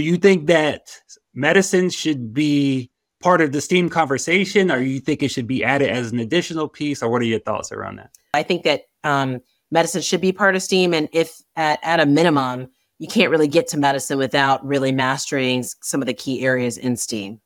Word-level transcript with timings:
do 0.00 0.06
you 0.06 0.16
think 0.16 0.46
that 0.46 0.88
medicine 1.34 1.90
should 1.90 2.32
be 2.32 2.90
part 3.22 3.42
of 3.42 3.52
the 3.52 3.60
STEAM 3.60 3.90
conversation, 3.90 4.70
or 4.70 4.80
you 4.80 4.98
think 4.98 5.22
it 5.22 5.28
should 5.28 5.46
be 5.46 5.62
added 5.62 5.90
as 5.90 6.10
an 6.10 6.18
additional 6.18 6.68
piece, 6.68 7.02
or 7.02 7.10
what 7.10 7.20
are 7.20 7.26
your 7.26 7.38
thoughts 7.38 7.70
around 7.70 7.96
that? 7.96 8.10
I 8.32 8.42
think 8.42 8.62
that 8.62 8.84
um, 9.04 9.40
medicine 9.70 10.00
should 10.00 10.22
be 10.22 10.32
part 10.32 10.56
of 10.56 10.62
STEAM, 10.62 10.94
and 10.94 11.06
if 11.12 11.42
at, 11.54 11.80
at 11.82 12.00
a 12.00 12.06
minimum, 12.06 12.68
you 12.98 13.08
can't 13.08 13.30
really 13.30 13.46
get 13.46 13.68
to 13.68 13.78
medicine 13.78 14.16
without 14.16 14.64
really 14.64 14.90
mastering 14.90 15.64
some 15.82 16.00
of 16.00 16.06
the 16.06 16.14
key 16.14 16.40
areas 16.46 16.78
in 16.78 16.96
STEAM. 16.96 17.38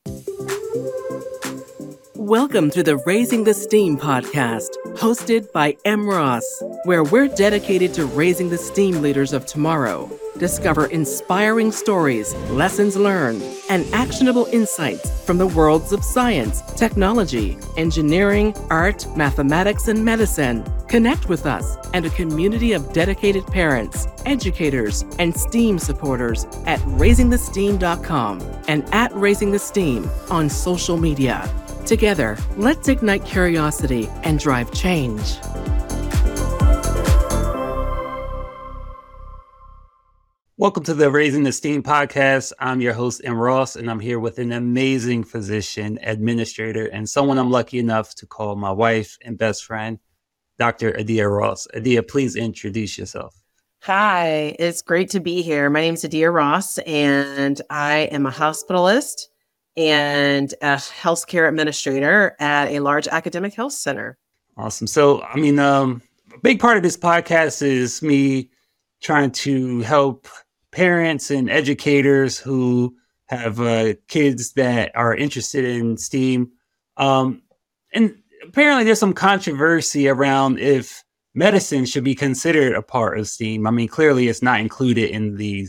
Welcome 2.15 2.69
to 2.69 2.83
the 2.83 3.03
Raising 3.05 3.43
the 3.43 3.53
STEAM 3.53 3.97
podcast, 3.97 4.69
hosted 4.95 5.51
by 5.51 5.75
M. 5.83 6.07
Ross, 6.07 6.45
where 6.85 7.03
we're 7.03 7.27
dedicated 7.27 7.93
to 7.95 8.05
raising 8.05 8.49
the 8.49 8.57
STEAM 8.57 9.01
leaders 9.01 9.33
of 9.33 9.45
tomorrow. 9.45 10.09
Discover 10.37 10.87
inspiring 10.87 11.71
stories, 11.71 12.33
lessons 12.51 12.97
learned, 12.97 13.41
and 13.69 13.85
actionable 13.93 14.47
insights 14.51 15.09
from 15.25 15.37
the 15.37 15.47
worlds 15.47 15.93
of 15.93 16.03
science, 16.03 16.61
technology, 16.73 17.57
engineering, 17.77 18.53
art, 18.69 19.07
mathematics, 19.15 19.87
and 19.87 20.03
medicine. 20.03 20.65
Connect 20.89 21.29
with 21.29 21.45
us 21.45 21.77
and 21.93 22.05
a 22.05 22.09
community 22.09 22.73
of 22.73 22.91
dedicated 22.91 23.47
parents, 23.47 24.07
educators, 24.25 25.05
and 25.19 25.33
STEAM 25.33 25.79
supporters 25.79 26.43
at 26.65 26.79
raisingthesteam.com 26.81 28.41
and 28.67 28.83
at 28.93 29.11
raisingthesteam 29.13 30.09
on 30.29 30.49
social 30.49 30.97
media. 30.97 31.49
Together, 31.85 32.37
let's 32.57 32.89
ignite 32.89 33.23
curiosity 33.23 34.09
and 34.23 34.37
drive 34.37 34.69
change. 34.73 35.37
Welcome 40.65 40.81
to 40.85 40.95
the 40.95 41.11
Raising 41.11 41.43
the 41.43 41.51
STEAM 41.51 41.83
podcast. 41.83 42.51
I'm 42.59 42.81
your 42.81 42.93
host, 42.93 43.21
M. 43.23 43.37
Ross, 43.37 43.75
and 43.75 43.87
I'm 43.87 43.99
here 43.99 44.19
with 44.19 44.39
an 44.39 44.51
amazing 44.51 45.23
physician, 45.23 45.99
administrator, 46.01 46.87
and 46.87 47.07
someone 47.07 47.37
I'm 47.37 47.51
lucky 47.51 47.77
enough 47.77 48.15
to 48.15 48.25
call 48.25 48.55
my 48.55 48.71
wife 48.71 49.15
and 49.21 49.37
best 49.37 49.63
friend, 49.63 49.99
Dr. 50.57 50.99
Adia 50.99 51.29
Ross. 51.29 51.67
Adia, 51.75 52.01
please 52.01 52.35
introduce 52.35 52.97
yourself. 52.97 53.39
Hi, 53.83 54.55
it's 54.57 54.81
great 54.81 55.11
to 55.11 55.19
be 55.19 55.43
here. 55.43 55.69
My 55.69 55.81
name 55.81 55.93
is 55.93 56.03
Adia 56.03 56.31
Ross, 56.31 56.79
and 56.79 57.61
I 57.69 58.09
am 58.11 58.25
a 58.25 58.31
hospitalist 58.31 59.27
and 59.77 60.51
a 60.63 60.77
healthcare 60.77 61.47
administrator 61.47 62.35
at 62.39 62.69
a 62.71 62.79
large 62.79 63.07
academic 63.07 63.53
health 63.53 63.73
center. 63.73 64.17
Awesome. 64.57 64.87
So, 64.87 65.21
I 65.21 65.35
mean, 65.35 65.59
um, 65.59 66.01
a 66.33 66.39
big 66.39 66.59
part 66.59 66.75
of 66.75 66.81
this 66.81 66.97
podcast 66.97 67.61
is 67.61 68.01
me 68.01 68.49
trying 68.99 69.29
to 69.29 69.81
help 69.81 70.27
parents 70.75 71.31
and 71.31 71.49
educators 71.49 72.37
who 72.37 72.97
have 73.27 73.61
uh, 73.61 73.93
kids 74.09 74.51
that 74.53 74.91
are 74.93 75.15
interested 75.15 75.63
in 75.63 75.97
STEAM. 75.97 76.51
Um, 76.97 77.41
and 77.93 78.17
apparently, 78.43 78.83
there's 78.83 78.99
some 78.99 79.13
controversy 79.13 80.09
around 80.09 80.59
if 80.59 81.01
medicine 81.33 81.85
should 81.85 82.03
be 82.03 82.13
considered 82.13 82.75
a 82.75 82.81
part 82.81 83.17
of 83.17 83.29
STEAM. 83.29 83.65
I 83.65 83.71
mean, 83.71 83.87
clearly, 83.87 84.27
it's 84.27 84.41
not 84.41 84.59
included 84.59 85.11
in 85.11 85.37
the 85.37 85.67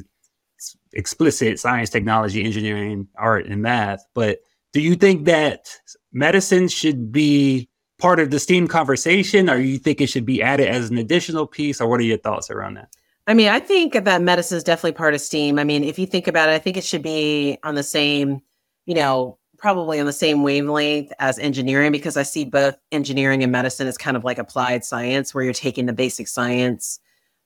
explicit 0.93 1.61
science, 1.61 1.89
technology, 1.89 2.45
engineering, 2.45 3.07
art, 3.17 3.47
and 3.47 3.62
math. 3.62 4.05
But 4.12 4.41
do 4.73 4.81
you 4.81 4.97
think 4.97 5.27
that 5.27 5.69
medicine 6.12 6.67
should 6.67 7.12
be 7.12 7.69
part 8.01 8.19
of 8.19 8.33
the 8.33 8.41
STEAM 8.41 8.67
conversation, 8.67 9.49
or 9.49 9.57
you 9.57 9.79
think 9.79 10.01
it 10.01 10.09
should 10.09 10.27
be 10.27 10.43
added 10.43 10.67
as 10.67 10.91
an 10.91 10.99
additional 10.99 11.47
piece, 11.47 11.81
or 11.81 11.89
what 11.89 12.01
are 12.01 12.05
your 12.05 12.19
thoughts 12.19 12.51
around 12.51 12.75
that? 12.75 12.89
I 13.27 13.34
mean, 13.34 13.48
I 13.48 13.58
think 13.58 13.92
that 13.94 14.22
medicine 14.22 14.56
is 14.56 14.64
definitely 14.64 14.92
part 14.92 15.14
of 15.14 15.20
STEAM. 15.20 15.58
I 15.58 15.64
mean, 15.64 15.82
if 15.82 15.98
you 15.98 16.06
think 16.06 16.28
about 16.28 16.48
it, 16.48 16.52
I 16.52 16.58
think 16.58 16.77
it 16.77 16.84
should 16.84 17.02
be 17.02 17.58
on 17.64 17.74
the 17.74 17.82
same, 17.82 18.41
you 18.84 18.94
know, 18.94 19.38
probably 19.58 19.98
on 19.98 20.06
the 20.06 20.12
same 20.12 20.42
wavelength 20.42 21.12
as 21.19 21.38
engineering 21.38 21.91
because 21.91 22.16
I 22.16 22.22
see 22.22 22.44
both 22.44 22.77
engineering 22.92 23.42
and 23.42 23.50
medicine 23.50 23.86
as 23.86 23.98
kind 23.98 24.16
of 24.16 24.22
like 24.22 24.38
applied 24.38 24.84
science 24.84 25.34
where 25.34 25.42
you're 25.42 25.53
taking 25.53 25.86
the 25.86 25.92
basic 25.92 26.28
science 26.28 27.00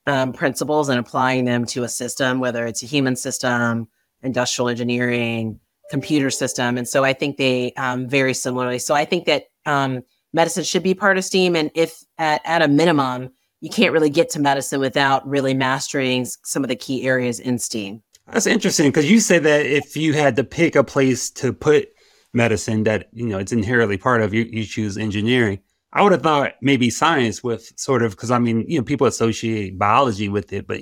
um, 0.06 0.32
principles 0.32 0.88
and 0.88 0.98
applying 0.98 1.44
them 1.44 1.64
to 1.66 1.84
a 1.84 1.88
system, 1.88 2.40
whether 2.40 2.66
it's 2.66 2.82
a 2.82 2.86
human 2.86 3.16
system, 3.16 3.88
industrial 4.22 4.68
engineering, 4.68 5.60
computer 5.90 6.30
system. 6.30 6.76
And 6.76 6.88
so 6.88 7.04
I 7.04 7.12
think 7.12 7.36
they 7.36 7.72
um, 7.74 8.08
very 8.08 8.34
similarly. 8.34 8.78
So 8.78 8.94
I 8.94 9.04
think 9.04 9.26
that 9.26 9.44
um, 9.66 10.02
medicine 10.32 10.64
should 10.64 10.82
be 10.82 10.94
part 10.94 11.16
of 11.16 11.24
STEAM. 11.24 11.56
And 11.56 11.70
if 11.74 12.04
at, 12.18 12.42
at 12.44 12.62
a 12.62 12.68
minimum, 12.68 13.30
you 13.60 13.70
can't 13.70 13.92
really 13.92 14.10
get 14.10 14.30
to 14.30 14.40
medicine 14.40 14.80
without 14.80 15.26
really 15.28 15.54
mastering 15.54 16.26
some 16.44 16.64
of 16.64 16.68
the 16.68 16.76
key 16.76 17.06
areas 17.06 17.38
in 17.38 17.58
STEAM. 17.58 18.02
That's 18.32 18.46
interesting 18.46 18.88
because 18.88 19.10
you 19.10 19.20
said 19.20 19.42
that 19.44 19.66
if 19.66 19.96
you 19.96 20.12
had 20.12 20.36
to 20.36 20.44
pick 20.44 20.76
a 20.76 20.84
place 20.84 21.30
to 21.32 21.52
put 21.52 21.88
medicine 22.32 22.84
that 22.84 23.08
you 23.12 23.26
know 23.26 23.38
it's 23.38 23.52
inherently 23.52 23.98
part 23.98 24.22
of, 24.22 24.32
you, 24.32 24.48
you 24.50 24.64
choose 24.64 24.96
engineering. 24.96 25.60
I 25.92 26.02
would 26.02 26.12
have 26.12 26.22
thought 26.22 26.54
maybe 26.62 26.88
science 26.90 27.42
with 27.42 27.72
sort 27.76 28.02
of 28.02 28.12
because 28.12 28.30
I 28.30 28.38
mean, 28.38 28.64
you 28.68 28.78
know, 28.78 28.84
people 28.84 29.06
associate 29.06 29.78
biology 29.78 30.28
with 30.28 30.52
it, 30.52 30.66
but 30.66 30.80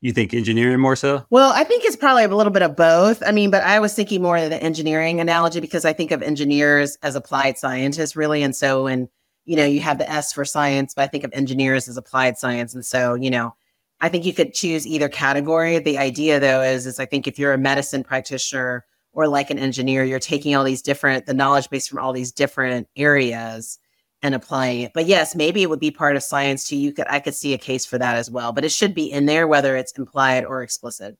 you 0.00 0.12
think 0.12 0.34
engineering 0.34 0.80
more 0.80 0.96
so? 0.96 1.24
Well, 1.30 1.50
I 1.52 1.64
think 1.64 1.84
it's 1.84 1.96
probably 1.96 2.24
a 2.24 2.28
little 2.28 2.52
bit 2.52 2.62
of 2.62 2.76
both. 2.76 3.22
I 3.26 3.32
mean, 3.32 3.50
but 3.50 3.62
I 3.62 3.80
was 3.80 3.94
thinking 3.94 4.20
more 4.22 4.36
of 4.36 4.50
the 4.50 4.62
engineering 4.62 5.18
analogy 5.18 5.60
because 5.60 5.86
I 5.86 5.94
think 5.94 6.10
of 6.10 6.22
engineers 6.22 6.98
as 7.02 7.16
applied 7.16 7.56
scientists, 7.56 8.14
really. 8.14 8.42
And 8.42 8.54
so, 8.54 8.84
when 8.84 9.08
you 9.44 9.56
know, 9.56 9.64
you 9.64 9.80
have 9.80 9.98
the 9.98 10.10
S 10.10 10.32
for 10.32 10.44
science, 10.44 10.94
but 10.94 11.02
I 11.02 11.06
think 11.06 11.24
of 11.24 11.32
engineers 11.32 11.88
as 11.88 11.96
applied 11.96 12.38
science. 12.38 12.74
And 12.74 12.84
so, 12.84 13.14
you 13.14 13.30
know, 13.30 13.54
I 14.00 14.08
think 14.08 14.24
you 14.24 14.32
could 14.32 14.54
choose 14.54 14.86
either 14.86 15.08
category. 15.08 15.78
The 15.78 15.98
idea, 15.98 16.40
though, 16.40 16.62
is 16.62 16.86
is 16.86 16.98
I 16.98 17.06
think 17.06 17.26
if 17.26 17.38
you're 17.38 17.52
a 17.52 17.58
medicine 17.58 18.04
practitioner 18.04 18.84
or 19.12 19.28
like 19.28 19.50
an 19.50 19.58
engineer, 19.58 20.04
you're 20.04 20.18
taking 20.18 20.54
all 20.54 20.64
these 20.64 20.82
different 20.82 21.26
the 21.26 21.34
knowledge 21.34 21.70
base 21.70 21.86
from 21.86 21.98
all 21.98 22.12
these 22.12 22.32
different 22.32 22.88
areas 22.96 23.78
and 24.22 24.34
applying 24.34 24.80
it. 24.80 24.92
But 24.94 25.06
yes, 25.06 25.34
maybe 25.34 25.62
it 25.62 25.70
would 25.70 25.80
be 25.80 25.90
part 25.90 26.16
of 26.16 26.22
science 26.22 26.66
too. 26.66 26.76
You 26.76 26.92
could 26.92 27.06
I 27.08 27.20
could 27.20 27.34
see 27.34 27.54
a 27.54 27.58
case 27.58 27.84
for 27.84 27.98
that 27.98 28.16
as 28.16 28.30
well. 28.30 28.52
But 28.52 28.64
it 28.64 28.72
should 28.72 28.94
be 28.94 29.10
in 29.10 29.26
there, 29.26 29.46
whether 29.46 29.76
it's 29.76 29.92
implied 29.92 30.44
or 30.44 30.62
explicit. 30.62 31.16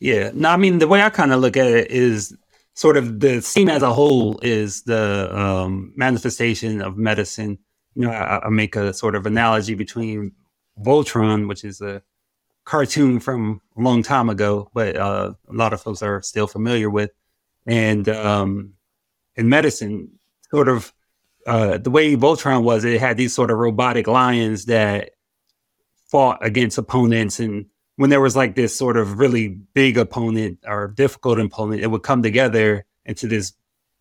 Yeah. 0.00 0.30
No, 0.34 0.50
I 0.50 0.56
mean 0.56 0.78
the 0.78 0.88
way 0.88 1.02
I 1.02 1.10
kind 1.10 1.32
of 1.32 1.40
look 1.40 1.56
at 1.56 1.66
it 1.66 1.90
is 1.90 2.36
sort 2.74 2.96
of 2.96 3.20
the 3.20 3.40
STEAM 3.40 3.68
as 3.68 3.82
a 3.82 3.92
whole 3.92 4.38
is 4.42 4.82
the 4.82 5.36
um, 5.36 5.92
manifestation 5.96 6.82
of 6.82 6.96
medicine. 6.96 7.58
You 7.94 8.06
know, 8.06 8.10
I, 8.10 8.44
I, 8.44 8.48
make 8.50 8.74
a 8.76 8.92
sort 8.92 9.14
of 9.14 9.26
analogy 9.26 9.74
between 9.74 10.32
Voltron, 10.84 11.48
which 11.48 11.64
is 11.64 11.80
a 11.80 12.02
cartoon 12.64 13.20
from 13.20 13.60
a 13.76 13.80
long 13.80 14.02
time 14.02 14.28
ago, 14.28 14.70
but 14.74 14.96
uh, 14.96 15.34
a 15.48 15.52
lot 15.52 15.72
of 15.72 15.80
folks 15.80 16.02
are 16.02 16.20
still 16.22 16.48
familiar 16.48 16.90
with, 16.90 17.12
and 17.66 18.08
um, 18.08 18.74
in 19.36 19.48
medicine, 19.48 20.10
sort 20.50 20.68
of 20.68 20.92
uh, 21.46 21.78
the 21.78 21.90
way 21.90 22.16
Voltron 22.16 22.62
was, 22.62 22.84
it 22.84 23.00
had 23.00 23.16
these 23.16 23.34
sort 23.34 23.50
of 23.50 23.58
robotic 23.58 24.06
lions 24.06 24.66
that 24.66 25.10
fought 26.06 26.38
against 26.44 26.78
opponents. 26.78 27.38
And 27.38 27.66
when 27.96 28.10
there 28.10 28.20
was 28.20 28.36
like 28.36 28.54
this 28.54 28.76
sort 28.76 28.96
of 28.96 29.18
really 29.18 29.48
big 29.48 29.96
opponent 29.96 30.58
or 30.66 30.88
difficult 30.88 31.38
opponent, 31.38 31.82
it 31.82 31.88
would 31.88 32.02
come 32.02 32.22
together 32.22 32.84
into 33.04 33.28
this 33.28 33.52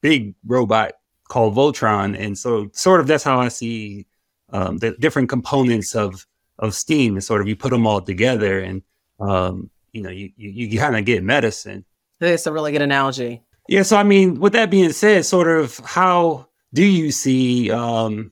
big 0.02 0.36
robot 0.46 0.94
called 1.30 1.56
Voltron. 1.56 2.18
And 2.18 2.38
so, 2.38 2.70
sort 2.74 3.00
of, 3.00 3.08
that's 3.08 3.24
how 3.24 3.40
I 3.40 3.50
see 3.50 4.08
um, 4.52 4.78
the 4.78 4.92
different 4.92 5.30
components 5.30 5.96
of 5.96 6.26
of 6.60 6.74
Steam. 6.74 7.16
And 7.16 7.24
sort 7.24 7.42
of, 7.42 7.48
you 7.48 7.56
put 7.56 7.72
them 7.72 7.88
all 7.88 8.02
together, 8.02 8.60
and 8.60 8.82
um, 9.20 9.70
you 9.92 10.02
know, 10.02 10.10
you 10.10 10.32
you, 10.38 10.68
you 10.68 10.80
kind 10.80 10.98
of 10.98 11.06
get 11.06 11.24
medicine. 11.24 11.86
That's 12.20 12.48
a 12.48 12.54
really 12.54 12.72
good 12.72 12.82
analogy. 12.82 13.44
Yeah. 13.68 13.84
So, 13.84 13.98
I 13.98 14.04
mean, 14.04 14.40
with 14.40 14.54
that 14.54 14.70
being 14.70 14.92
said, 14.92 15.26
sort 15.26 15.48
of 15.48 15.80
how 15.80 16.48
do 16.74 16.84
you 16.84 17.12
see 17.12 17.72
um, 17.72 18.32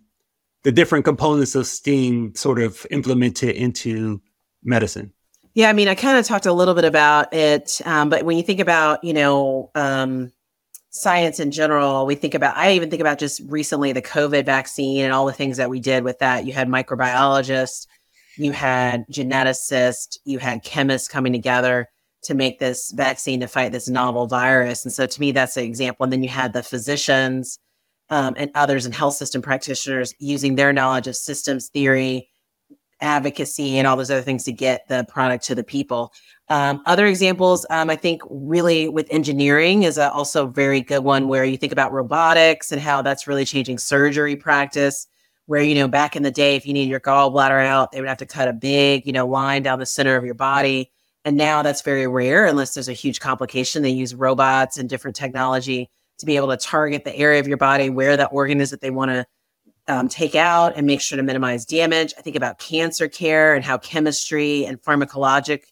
the 0.64 0.72
different 0.72 1.06
components 1.06 1.56
of 1.56 1.68
STEAM 1.68 2.36
sort 2.36 2.60
of 2.60 2.86
implemented 2.90 3.56
into 3.56 4.22
medicine? 4.64 5.14
Yeah, 5.54 5.70
I 5.70 5.74
mean, 5.74 5.90
I 5.90 5.96
kind 5.96 6.18
of 6.18 6.26
talked 6.26 6.46
a 6.46 6.54
little 6.54 6.74
bit 6.74 6.86
about 6.86 7.34
it, 7.34 7.82
um, 7.86 8.10
but 8.10 8.24
when 8.24 8.38
you 8.38 8.44
think 8.44 8.62
about, 8.62 9.04
you 9.04 9.14
know, 9.14 9.70
um, 9.76 10.32
science 10.92 11.42
in 11.42 11.52
general, 11.52 12.06
we 12.06 12.16
think 12.16 12.34
about, 12.34 12.56
I 12.56 12.72
even 12.74 12.90
think 12.90 13.02
about 13.02 13.20
just 13.20 13.42
recently 13.48 13.92
the 13.92 14.02
COVID 14.02 14.46
vaccine 14.46 15.04
and 15.04 15.14
all 15.14 15.26
the 15.26 15.34
things 15.34 15.58
that 15.58 15.70
we 15.70 15.82
did 15.82 16.06
with 16.06 16.20
that. 16.20 16.46
You 16.46 16.54
had 16.54 16.70
microbiologists, 16.70 17.86
you 18.38 18.54
had 18.54 19.06
geneticists, 19.12 20.18
you 20.24 20.40
had 20.40 20.64
chemists 20.64 21.10
coming 21.10 21.34
together 21.34 21.90
to 22.24 22.34
make 22.34 22.60
this 22.60 22.92
vaccine 22.96 23.42
to 23.42 23.48
fight 23.48 23.74
this 23.74 23.90
novel 23.90 24.28
virus. 24.28 24.86
And 24.86 24.94
so 24.94 25.06
to 25.06 25.20
me, 25.20 25.34
that's 25.34 25.58
an 25.58 25.66
example. 25.66 26.06
And 26.06 26.14
then 26.14 26.24
you 26.24 26.30
had 26.30 26.54
the 26.54 26.64
physicians, 26.64 27.60
um, 28.10 28.36
and 28.38 28.52
others 28.56 28.86
and 28.86 28.96
health 28.96 29.16
system 29.16 29.42
practitioners 29.42 30.14
using 30.20 30.56
their 30.56 30.72
knowledge 30.72 31.08
of 31.08 31.16
systems 31.16 31.70
theory, 31.70 32.30
advocacy, 33.02 33.78
and 33.78 33.88
all 33.88 33.98
those 33.98 34.12
other 34.12 34.22
things 34.22 34.44
to 34.46 34.52
get 34.52 34.88
the 34.88 35.06
product 35.10 35.44
to 35.46 35.56
the 35.56 35.64
people. 35.64 36.14
Um, 36.50 36.82
other 36.86 37.06
examples, 37.06 37.66
um, 37.70 37.90
I 37.90 37.96
think, 37.96 38.22
really 38.30 38.90
with 38.90 39.08
engineering 39.10 39.84
is 39.84 39.98
a, 39.98 40.12
also 40.12 40.48
a 40.48 40.52
very 40.52 40.82
good 40.82 41.04
one 41.04 41.28
where 41.28 41.44
you 41.44 41.58
think 41.58 41.72
about 41.72 41.92
robotics 41.92 42.72
and 42.72 42.82
how 42.82 43.02
that's 43.02 43.28
really 43.28 43.46
changing 43.46 43.78
surgery 43.78 44.36
practice. 44.36 45.08
Where, 45.48 45.64
you 45.64 45.76
know, 45.76 45.88
back 45.88 46.16
in 46.16 46.24
the 46.24 46.32
day, 46.32 46.56
if 46.56 46.66
you 46.66 46.72
needed 46.72 46.90
your 46.90 47.00
gallbladder 47.02 47.66
out, 47.66 47.92
they 47.92 48.00
would 48.00 48.08
have 48.08 48.20
to 48.20 48.26
cut 48.26 48.48
a 48.48 48.54
big, 48.54 49.06
you 49.06 49.12
know, 49.12 49.28
line 49.28 49.64
down 49.64 49.80
the 49.80 49.86
center 49.86 50.16
of 50.16 50.24
your 50.24 50.36
body. 50.36 50.92
And 51.26 51.36
now 51.36 51.62
that's 51.62 51.82
very 51.82 52.08
rare 52.08 52.46
unless 52.46 52.74
there's 52.74 52.88
a 52.88 52.94
huge 52.94 53.20
complication. 53.20 53.84
They 53.84 53.90
use 53.90 54.16
robots 54.16 54.78
and 54.78 54.88
different 54.88 55.16
technology 55.16 55.90
to 56.20 56.26
be 56.26 56.36
able 56.36 56.48
to 56.50 56.58
target 56.58 57.04
the 57.04 57.16
area 57.16 57.40
of 57.40 57.48
your 57.48 57.58
body 57.58 57.90
where 57.90 58.16
that 58.16 58.30
organ 58.32 58.62
is 58.62 58.70
that 58.70 58.80
they 58.80 58.92
want 58.92 59.12
to 59.12 59.26
um, 59.92 60.08
take 60.08 60.36
out 60.36 60.78
and 60.78 60.88
make 60.88 61.02
sure 61.02 61.18
to 61.18 61.24
minimize 61.24 61.66
damage. 61.66 62.14
I 62.18 62.22
think 62.22 62.38
about 62.38 62.60
cancer 62.60 63.10
care 63.10 63.54
and 63.54 63.64
how 63.64 63.78
chemistry 63.78 64.66
and 64.66 64.82
pharmacologic 64.82 65.64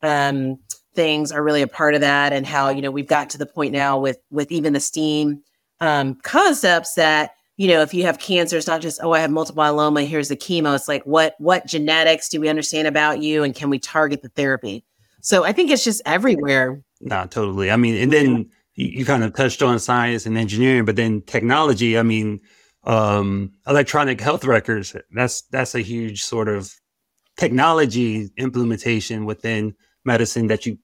um, 0.00 0.58
things 0.94 1.30
are 1.30 1.42
really 1.42 1.60
a 1.60 1.68
part 1.68 1.94
of 1.94 2.00
that, 2.00 2.32
and 2.32 2.46
how 2.46 2.70
you 2.70 2.80
know 2.80 2.90
we've 2.90 3.06
got 3.06 3.28
to 3.30 3.38
the 3.38 3.44
point 3.44 3.72
now 3.72 3.98
with 3.98 4.18
with 4.30 4.50
even 4.50 4.72
the 4.72 4.80
STEAM 4.80 5.42
um, 5.80 6.14
concepts 6.22 6.94
that 6.94 7.32
you 7.58 7.68
know 7.68 7.82
if 7.82 7.92
you 7.92 8.04
have 8.04 8.18
cancer, 8.18 8.56
it's 8.56 8.66
not 8.66 8.80
just 8.80 9.00
oh 9.02 9.12
I 9.12 9.20
have 9.20 9.30
multiple 9.30 9.62
myeloma, 9.62 10.06
here's 10.06 10.28
the 10.28 10.36
chemo. 10.36 10.74
It's 10.74 10.88
like 10.88 11.02
what 11.04 11.34
what 11.38 11.66
genetics 11.66 12.30
do 12.30 12.40
we 12.40 12.48
understand 12.48 12.88
about 12.88 13.20
you, 13.20 13.42
and 13.42 13.54
can 13.54 13.68
we 13.68 13.78
target 13.78 14.22
the 14.22 14.30
therapy? 14.30 14.82
So 15.20 15.44
I 15.44 15.52
think 15.52 15.70
it's 15.70 15.84
just 15.84 16.00
everywhere. 16.06 16.82
No, 17.02 17.26
totally. 17.26 17.70
I 17.70 17.76
mean, 17.76 17.96
and 18.02 18.10
then 18.10 18.50
you, 18.76 18.86
you 18.86 19.04
kind 19.04 19.24
of 19.24 19.34
touched 19.34 19.60
on 19.60 19.78
science 19.78 20.24
and 20.24 20.38
engineering, 20.38 20.86
but 20.86 20.96
then 20.96 21.20
technology. 21.22 21.98
I 21.98 22.02
mean, 22.02 22.40
um, 22.88 23.52
electronic 23.66 24.20
health 24.20 24.44
records. 24.44 24.96
That's 25.12 25.42
that's 25.42 25.74
a 25.74 25.80
huge 25.80 26.24
sort 26.24 26.48
of 26.48 26.74
technology 27.36 28.30
implementation 28.36 29.26
within 29.26 29.74
medicine 30.04 30.48
that 30.48 30.66
you 30.66 30.78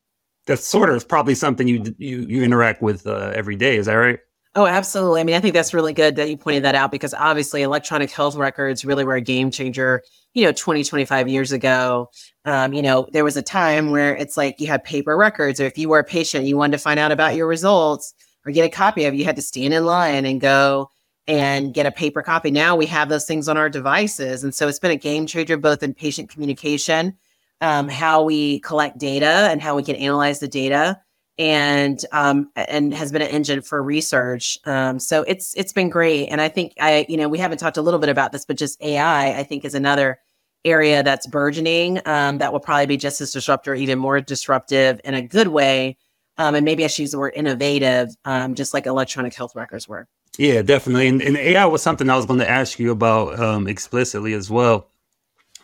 that's 0.46 0.66
sort 0.66 0.90
of 0.90 1.08
probably 1.08 1.34
something 1.34 1.66
you 1.66 1.82
you 1.98 2.20
you 2.20 2.42
interact 2.44 2.82
with 2.82 3.06
uh, 3.06 3.32
every 3.34 3.56
day. 3.56 3.76
Is 3.76 3.86
that 3.86 3.94
right? 3.94 4.18
Oh, 4.56 4.66
absolutely. 4.66 5.20
I 5.20 5.24
mean, 5.24 5.34
I 5.34 5.40
think 5.40 5.52
that's 5.52 5.74
really 5.74 5.92
good 5.92 6.14
that 6.14 6.30
you 6.30 6.36
pointed 6.36 6.62
that 6.62 6.76
out 6.76 6.92
because 6.92 7.12
obviously 7.12 7.62
electronic 7.62 8.12
health 8.12 8.36
records 8.36 8.84
really 8.84 9.04
were 9.04 9.16
a 9.16 9.20
game 9.20 9.50
changer, 9.50 10.00
you 10.32 10.44
know, 10.44 10.52
20, 10.52 10.84
25 10.84 11.26
years 11.26 11.50
ago. 11.50 12.08
Um, 12.44 12.72
you 12.72 12.80
know, 12.80 13.08
there 13.12 13.24
was 13.24 13.36
a 13.36 13.42
time 13.42 13.90
where 13.90 14.14
it's 14.14 14.36
like 14.36 14.60
you 14.60 14.68
had 14.68 14.84
paper 14.84 15.16
records, 15.16 15.58
or 15.58 15.64
if 15.64 15.76
you 15.76 15.88
were 15.88 15.98
a 15.98 16.04
patient, 16.04 16.44
you 16.44 16.56
wanted 16.56 16.76
to 16.76 16.82
find 16.82 17.00
out 17.00 17.10
about 17.10 17.34
your 17.34 17.48
results 17.48 18.14
or 18.46 18.52
get 18.52 18.64
a 18.64 18.68
copy 18.68 19.06
of, 19.06 19.14
you 19.14 19.24
had 19.24 19.34
to 19.36 19.42
stand 19.42 19.74
in 19.74 19.84
line 19.86 20.24
and 20.24 20.40
go 20.40 20.88
and 21.26 21.72
get 21.72 21.86
a 21.86 21.92
paper 21.92 22.22
copy. 22.22 22.50
Now 22.50 22.76
we 22.76 22.86
have 22.86 23.08
those 23.08 23.24
things 23.24 23.48
on 23.48 23.56
our 23.56 23.68
devices. 23.68 24.44
And 24.44 24.54
so 24.54 24.68
it's 24.68 24.78
been 24.78 24.90
a 24.90 24.96
game 24.96 25.26
changer 25.26 25.56
both 25.56 25.82
in 25.82 25.94
patient 25.94 26.28
communication, 26.28 27.16
um, 27.60 27.88
how 27.88 28.22
we 28.22 28.60
collect 28.60 28.98
data 28.98 29.48
and 29.50 29.62
how 29.62 29.76
we 29.76 29.82
can 29.82 29.96
analyze 29.96 30.40
the 30.40 30.48
data 30.48 31.00
and 31.38 32.04
um, 32.12 32.50
and 32.54 32.94
has 32.94 33.10
been 33.10 33.22
an 33.22 33.28
engine 33.28 33.62
for 33.62 33.82
research. 33.82 34.58
Um, 34.64 34.98
so 34.98 35.22
it's 35.22 35.54
it's 35.56 35.72
been 35.72 35.90
great, 35.90 36.28
and 36.28 36.40
I 36.40 36.48
think 36.48 36.74
I 36.80 37.06
you 37.08 37.16
know 37.16 37.28
we 37.28 37.38
haven't 37.38 37.58
talked 37.58 37.76
a 37.76 37.82
little 37.82 37.98
bit 38.00 38.08
about 38.08 38.32
this, 38.32 38.44
but 38.44 38.56
just 38.56 38.80
AI 38.82 39.38
I 39.38 39.42
think 39.42 39.64
is 39.64 39.74
another 39.74 40.20
area 40.64 41.02
that's 41.02 41.26
burgeoning 41.26 42.00
um, 42.06 42.38
that 42.38 42.52
will 42.52 42.60
probably 42.60 42.86
be 42.86 42.96
just 42.96 43.20
as 43.20 43.32
disruptive, 43.32 43.76
even 43.76 43.98
more 43.98 44.20
disruptive 44.20 45.00
in 45.04 45.14
a 45.14 45.22
good 45.22 45.48
way. 45.48 45.98
Um, 46.38 46.54
and 46.54 46.64
maybe 46.64 46.84
I 46.84 46.88
should 46.88 47.02
use 47.02 47.12
the 47.12 47.18
word 47.18 47.34
innovative, 47.36 48.08
um, 48.24 48.54
just 48.54 48.74
like 48.74 48.86
electronic 48.86 49.34
health 49.34 49.54
records 49.54 49.86
were. 49.86 50.08
Yeah, 50.38 50.62
definitely. 50.62 51.08
And, 51.08 51.22
and 51.22 51.36
AI 51.36 51.64
was 51.66 51.82
something 51.82 52.10
I 52.10 52.16
was 52.16 52.26
going 52.26 52.40
to 52.40 52.50
ask 52.50 52.78
you 52.78 52.90
about 52.90 53.38
um, 53.38 53.66
explicitly 53.68 54.32
as 54.32 54.50
well. 54.50 54.90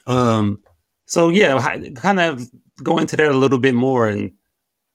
Um, 0.07 0.63
so 1.07 1.29
yeah, 1.29 1.77
kind 1.97 2.21
of 2.21 2.49
go 2.83 2.99
into 2.99 3.17
that 3.17 3.31
a 3.31 3.37
little 3.37 3.59
bit 3.59 3.75
more 3.75 4.09
and 4.09 4.33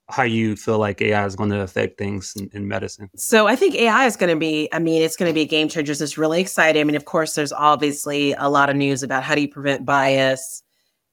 how 0.08 0.24
you 0.24 0.56
feel 0.56 0.78
like 0.78 1.02
AI 1.02 1.26
is 1.26 1.36
going 1.36 1.50
to 1.50 1.62
affect 1.62 1.98
things 1.98 2.34
in, 2.38 2.50
in 2.54 2.68
medicine. 2.68 3.10
So 3.16 3.48
I 3.48 3.56
think 3.56 3.76
AI 3.76 4.06
is 4.06 4.16
going 4.16 4.30
to 4.30 4.40
be, 4.40 4.70
I 4.72 4.80
mean, 4.80 5.02
it's 5.02 5.16
going 5.16 5.30
to 5.30 5.34
be 5.34 5.42
a 5.42 5.48
game 5.48 5.68
changer. 5.68 5.92
It's 5.92 6.18
really 6.18 6.40
exciting. 6.40 6.80
I 6.80 6.84
mean, 6.84 6.96
of 6.96 7.06
course, 7.06 7.34
there's 7.34 7.52
obviously 7.52 8.34
a 8.34 8.48
lot 8.48 8.70
of 8.70 8.76
news 8.76 9.04
about 9.04 9.24
how 9.24 9.36
do 9.36 9.42
you 9.42 9.48
prevent 9.48 9.84
bias 9.84 10.62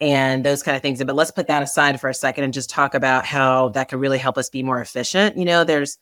and 0.00 0.44
those 0.44 0.62
kind 0.62 0.76
of 0.76 0.82
things. 0.82 1.02
But 1.02 1.16
let's 1.16 1.30
put 1.30 1.46
that 1.46 1.62
aside 1.62 2.00
for 2.00 2.10
a 2.10 2.14
second 2.14 2.44
and 2.44 2.52
just 2.52 2.68
talk 2.68 2.94
about 2.94 3.24
how 3.24 3.70
that 3.70 3.88
can 3.88 3.98
really 3.98 4.18
help 4.18 4.36
us 4.36 4.50
be 4.50 4.62
more 4.62 4.80
efficient. 4.80 5.38
You 5.38 5.46
know, 5.46 5.64
there's 5.64 5.96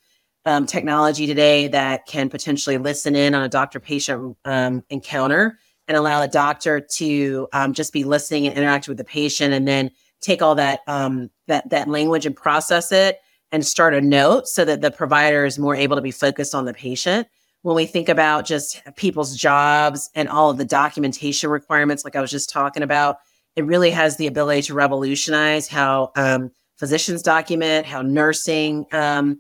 um, 0.47 0.67
technology 0.67 1.27
today 1.27 1.69
that 1.69 2.07
can 2.07 2.29
potentially 2.29 2.79
listen 2.79 3.15
in 3.15 3.35
on 3.35 3.43
a 3.43 3.49
doctor 3.49 3.79
patient 3.81 4.37
um, 4.45 4.83
encounter 4.91 5.59
and 5.89 5.97
allow 5.97 6.21
the 6.21 6.29
doctor 6.29 6.81
to 6.81 7.49
um, 7.53 7.73
just 7.73 7.93
be 7.93 8.05
listening 8.05 8.47
and 8.47 8.57
interact 8.57 8.89
with 8.89 8.97
the 8.97 9.05
patient 9.05 9.53
and 9.53 9.67
then 9.67 9.91
take 10.21 10.43
all 10.43 10.55
that 10.55 10.81
um, 10.87 11.31
that 11.47 11.69
that 11.71 11.89
language 11.89 12.27
and 12.27 12.37
process 12.37 12.93
it 12.93 13.21
and 13.53 13.67
start 13.67 13.95
a 13.95 14.01
note 14.01 14.47
so 14.47 14.65
that 14.65 14.81
the 14.81 14.91
provider 14.91 15.45
is 15.45 15.59
more 15.59 15.75
able 15.75 15.97
to 15.97 16.03
be 16.03 16.11
focused 16.11 16.55
on 16.55 16.65
the 16.65 16.75
patient. 16.75 17.27
When 17.63 17.77
we 17.77 17.85
think 17.85 18.09
about 18.09 18.47
just 18.47 18.81
people's 18.97 19.37
jobs 19.37 20.09
and 20.15 20.29
all 20.29 20.51
of 20.51 20.57
the 20.57 20.65
documentation 20.65 21.51
requirements 21.51 22.05
like 22.05 22.17
i 22.17 22.21
was 22.21 22.31
just 22.31 22.49
talking 22.49 22.83
about 22.83 23.19
it 23.57 23.67
really 23.67 23.91
has 23.91 24.17
the 24.17 24.27
ability 24.27 24.63
to 24.63 24.75
revolutionize 24.75 25.69
how 25.69 26.11
um, 26.17 26.51
physicians 26.79 27.21
document 27.21 27.85
how 27.85 28.01
nursing 28.01 28.87
um, 28.93 29.39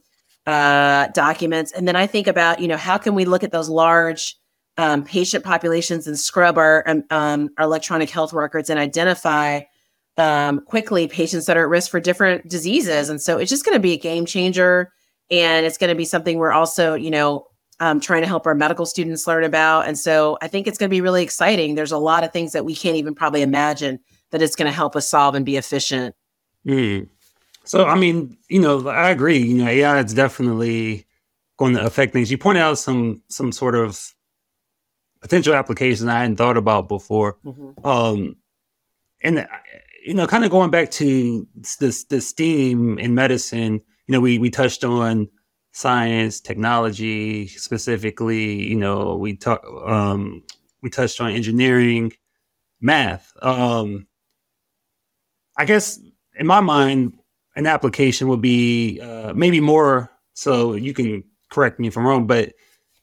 uh, 0.50 1.08
documents 1.08 1.73
and 1.73 1.87
then 1.87 1.97
i 1.97 2.06
think 2.06 2.26
about 2.26 2.61
you 2.61 2.69
know 2.69 2.76
how 2.76 2.99
can 2.99 3.14
we 3.14 3.25
look 3.25 3.44
at 3.44 3.52
those 3.52 3.69
large 3.69 4.37
um, 4.81 5.05
patient 5.05 5.44
populations 5.44 6.06
and 6.06 6.19
scrub 6.19 6.56
our, 6.56 6.82
um, 6.87 7.05
um, 7.11 7.50
our 7.58 7.64
electronic 7.64 8.08
health 8.08 8.32
records 8.32 8.70
and 8.70 8.79
identify 8.79 9.61
um, 10.17 10.61
quickly 10.61 11.06
patients 11.06 11.47
that 11.47 11.56
are 11.56 11.64
at 11.64 11.69
risk 11.69 11.91
for 11.91 12.00
different 12.00 12.49
diseases. 12.49 13.08
And 13.08 13.20
so 13.20 13.38
it's 13.38 13.50
just 13.50 13.64
going 13.64 13.76
to 13.76 13.81
be 13.81 13.93
a 13.93 13.99
game 13.99 14.26
changer. 14.26 14.91
And 15.31 15.67
it's 15.67 15.79
going 15.79 15.88
to 15.88 15.94
be 15.94 16.05
something 16.05 16.38
we're 16.38 16.52
also, 16.52 16.94
you 16.94 17.11
know, 17.11 17.47
um, 17.79 18.00
trying 18.00 18.23
to 18.23 18.26
help 18.29 18.47
our 18.47 18.55
medical 18.55 18.85
students 18.85 19.26
learn 19.26 19.44
about. 19.44 19.87
And 19.87 19.99
so 19.99 20.37
I 20.43 20.49
think 20.49 20.67
it's 20.67 20.76
going 20.76 20.88
to 20.88 20.94
be 20.94 21.00
really 21.00 21.23
exciting. 21.23 21.75
There's 21.75 21.93
a 21.93 21.99
lot 21.99 22.25
of 22.25 22.32
things 22.32 22.52
that 22.52 22.64
we 22.64 22.75
can't 22.75 22.97
even 22.97 23.14
probably 23.14 23.43
imagine 23.43 24.00
that 24.31 24.43
it's 24.43 24.56
going 24.56 24.67
to 24.70 24.75
help 24.75 24.97
us 24.97 25.08
solve 25.08 25.35
and 25.35 25.47
be 25.47 25.56
efficient. 25.56 26.14
Mm. 26.67 27.08
So, 27.71 27.87
I 27.87 27.95
mean, 27.95 28.37
you 28.49 28.61
know, 28.61 28.89
I 28.89 29.11
agree. 29.11 29.39
You 29.39 29.63
know, 29.63 29.69
AI 29.69 30.01
is 30.01 30.13
definitely 30.13 31.07
going 31.57 31.75
to 31.75 31.87
affect 31.87 32.13
things. 32.13 32.29
You 32.29 32.37
pointed 32.37 32.65
out 32.65 32.79
some 32.79 33.23
some 33.29 33.53
sort 33.53 33.77
of 33.77 34.13
potential 35.21 35.55
applications 35.55 36.09
I 36.09 36.19
hadn't 36.19 36.35
thought 36.35 36.57
about 36.57 36.89
before. 36.89 37.39
Mm-hmm. 37.45 37.87
Um, 37.87 38.35
and 39.23 39.47
you 40.05 40.15
know, 40.15 40.27
kind 40.27 40.45
of 40.45 40.51
going 40.51 40.73
back 40.73 40.91
to 40.99 41.47
this 41.79 42.03
the 42.07 42.21
STEAM 42.21 42.99
in 42.99 43.15
medicine, 43.15 43.75
you 44.09 44.13
know, 44.13 44.21
we 44.21 44.41
we 44.41 44.51
touched 44.51 44.83
on 44.83 45.29
science, 45.71 46.41
technology, 46.41 47.47
specifically. 47.47 48.67
You 48.67 48.79
know, 48.79 49.15
we 49.15 49.37
talk 49.37 49.65
um, 49.87 50.43
we 50.83 50.91
touched 50.91 51.21
on 51.21 51.31
engineering, 51.31 52.15
math. 52.81 53.33
Um, 53.41 54.09
I 55.57 55.67
guess 55.67 56.01
in 56.35 56.49
my 56.49 56.59
mind, 56.59 57.20
an 57.56 57.67
application 57.67 58.29
would 58.29 58.41
be 58.41 59.00
uh, 59.00 59.32
maybe 59.35 59.61
more. 59.61 60.11
So 60.35 60.75
you 60.75 60.94
can 60.94 61.25
correct 61.50 61.78
me 61.78 61.88
if 61.88 61.97
I'm 61.97 62.07
wrong, 62.07 62.26
but 62.26 62.52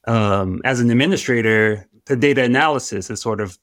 um, 0.08 0.62
as 0.64 0.80
an 0.80 0.90
administrator, 0.90 1.86
the 2.06 2.16
data 2.16 2.44
analysis 2.44 3.10
is 3.10 3.22
sort 3.22 3.42
of 3.42 3.58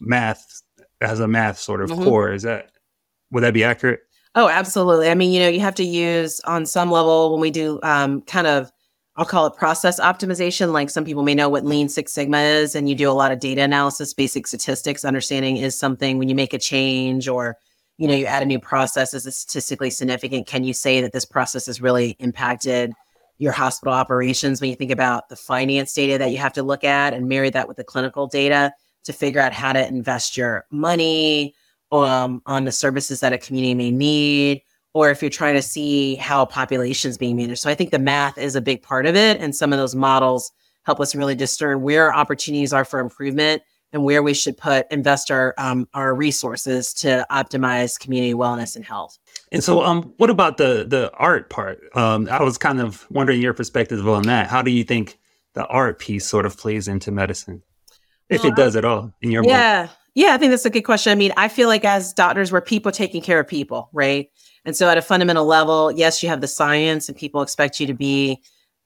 math 0.00 0.62
has 1.00 1.20
a 1.20 1.28
math 1.28 1.58
sort 1.58 1.82
of 1.82 1.90
mm-hmm. 1.90 2.04
core. 2.04 2.32
Is 2.32 2.42
that 2.42 2.72
would 3.30 3.42
that 3.42 3.54
be 3.54 3.64
accurate? 3.64 4.00
Oh, 4.34 4.48
absolutely. 4.48 5.08
I 5.08 5.14
mean, 5.14 5.32
you 5.32 5.40
know, 5.40 5.48
you 5.48 5.60
have 5.60 5.74
to 5.76 5.84
use 5.84 6.40
on 6.40 6.66
some 6.66 6.90
level 6.90 7.32
when 7.32 7.40
we 7.40 7.50
do 7.50 7.80
um, 7.82 8.22
kind 8.22 8.46
of 8.46 8.70
I'll 9.16 9.26
call 9.26 9.46
it 9.46 9.54
process 9.54 10.00
optimization. 10.00 10.72
Like 10.72 10.88
some 10.88 11.04
people 11.04 11.22
may 11.22 11.34
know 11.34 11.48
what 11.48 11.64
Lean 11.64 11.88
Six 11.88 12.12
Sigma 12.12 12.38
is, 12.38 12.74
and 12.74 12.88
you 12.88 12.94
do 12.94 13.10
a 13.10 13.12
lot 13.12 13.32
of 13.32 13.40
data 13.40 13.62
analysis, 13.62 14.14
basic 14.14 14.46
statistics, 14.46 15.04
understanding 15.04 15.56
is 15.56 15.78
something 15.78 16.18
when 16.18 16.28
you 16.28 16.34
make 16.34 16.54
a 16.54 16.58
change 16.58 17.28
or 17.28 17.56
you 18.00 18.08
know 18.08 18.14
you 18.14 18.24
add 18.24 18.42
a 18.42 18.46
new 18.46 18.58
process 18.58 19.14
is 19.14 19.26
it 19.26 19.32
statistically 19.32 19.90
significant 19.90 20.46
can 20.46 20.64
you 20.64 20.72
say 20.72 21.00
that 21.00 21.12
this 21.12 21.24
process 21.24 21.66
has 21.66 21.80
really 21.80 22.16
impacted 22.18 22.92
your 23.38 23.52
hospital 23.52 23.94
operations 23.94 24.60
when 24.60 24.70
you 24.70 24.76
think 24.76 24.90
about 24.90 25.28
the 25.28 25.36
finance 25.36 25.92
data 25.92 26.18
that 26.18 26.30
you 26.30 26.38
have 26.38 26.52
to 26.52 26.62
look 26.62 26.82
at 26.82 27.14
and 27.14 27.28
marry 27.28 27.50
that 27.50 27.68
with 27.68 27.76
the 27.76 27.84
clinical 27.84 28.26
data 28.26 28.72
to 29.04 29.12
figure 29.12 29.40
out 29.40 29.52
how 29.52 29.72
to 29.72 29.86
invest 29.86 30.36
your 30.36 30.66
money 30.70 31.54
um, 31.92 32.42
on 32.46 32.64
the 32.64 32.72
services 32.72 33.20
that 33.20 33.32
a 33.32 33.38
community 33.38 33.74
may 33.74 33.90
need, 33.90 34.62
or 34.92 35.10
if 35.10 35.22
you're 35.22 35.30
trying 35.30 35.54
to 35.54 35.62
see 35.62 36.16
how 36.16 36.42
a 36.42 36.46
population 36.46 37.10
is 37.10 37.18
being 37.18 37.36
managed. 37.36 37.60
So 37.60 37.70
I 37.70 37.74
think 37.74 37.90
the 37.90 37.98
math 37.98 38.38
is 38.38 38.56
a 38.56 38.60
big 38.60 38.82
part 38.82 39.06
of 39.06 39.16
it. 39.16 39.40
And 39.40 39.54
some 39.54 39.72
of 39.72 39.78
those 39.78 39.94
models 39.94 40.52
help 40.82 41.00
us 41.00 41.14
really 41.14 41.34
discern 41.34 41.82
where 41.82 42.14
opportunities 42.14 42.72
are 42.72 42.84
for 42.84 43.00
improvement 43.00 43.62
and 43.92 44.04
where 44.04 44.22
we 44.22 44.34
should 44.34 44.56
put 44.56 44.86
invest 44.90 45.30
our 45.30 45.54
um, 45.58 45.88
our 45.94 46.14
resources 46.14 46.94
to 46.94 47.26
optimize 47.30 47.98
community 47.98 48.34
wellness 48.34 48.76
and 48.76 48.84
health. 48.84 49.18
And 49.52 49.62
so, 49.62 49.82
um, 49.82 50.14
what 50.16 50.30
about 50.30 50.56
the 50.56 50.84
the 50.88 51.10
art 51.14 51.50
part? 51.50 51.80
Um, 51.96 52.28
I 52.30 52.42
was 52.42 52.58
kind 52.58 52.80
of 52.80 53.06
wondering 53.10 53.40
your 53.40 53.54
perspective 53.54 54.06
on 54.08 54.22
that. 54.22 54.48
How 54.48 54.62
do 54.62 54.70
you 54.70 54.84
think 54.84 55.18
the 55.54 55.66
art 55.66 55.98
piece 55.98 56.26
sort 56.26 56.46
of 56.46 56.56
plays 56.56 56.88
into 56.88 57.10
medicine? 57.10 57.62
if 58.30 58.44
it 58.44 58.54
does 58.54 58.76
at 58.76 58.84
all 58.84 59.12
in 59.20 59.30
your 59.30 59.44
yeah 59.44 59.88
yeah 60.14 60.32
i 60.34 60.38
think 60.38 60.50
that's 60.50 60.64
a 60.64 60.70
good 60.70 60.82
question 60.82 61.10
i 61.10 61.14
mean 61.14 61.32
i 61.36 61.48
feel 61.48 61.68
like 61.68 61.84
as 61.84 62.12
doctors 62.12 62.52
we're 62.52 62.60
people 62.60 62.92
taking 62.92 63.20
care 63.20 63.40
of 63.40 63.46
people 63.46 63.90
right 63.92 64.30
and 64.64 64.76
so 64.76 64.88
at 64.88 64.96
a 64.96 65.02
fundamental 65.02 65.44
level 65.44 65.90
yes 65.92 66.22
you 66.22 66.28
have 66.28 66.40
the 66.40 66.48
science 66.48 67.08
and 67.08 67.18
people 67.18 67.42
expect 67.42 67.80
you 67.80 67.86
to 67.86 67.94
be 67.94 68.40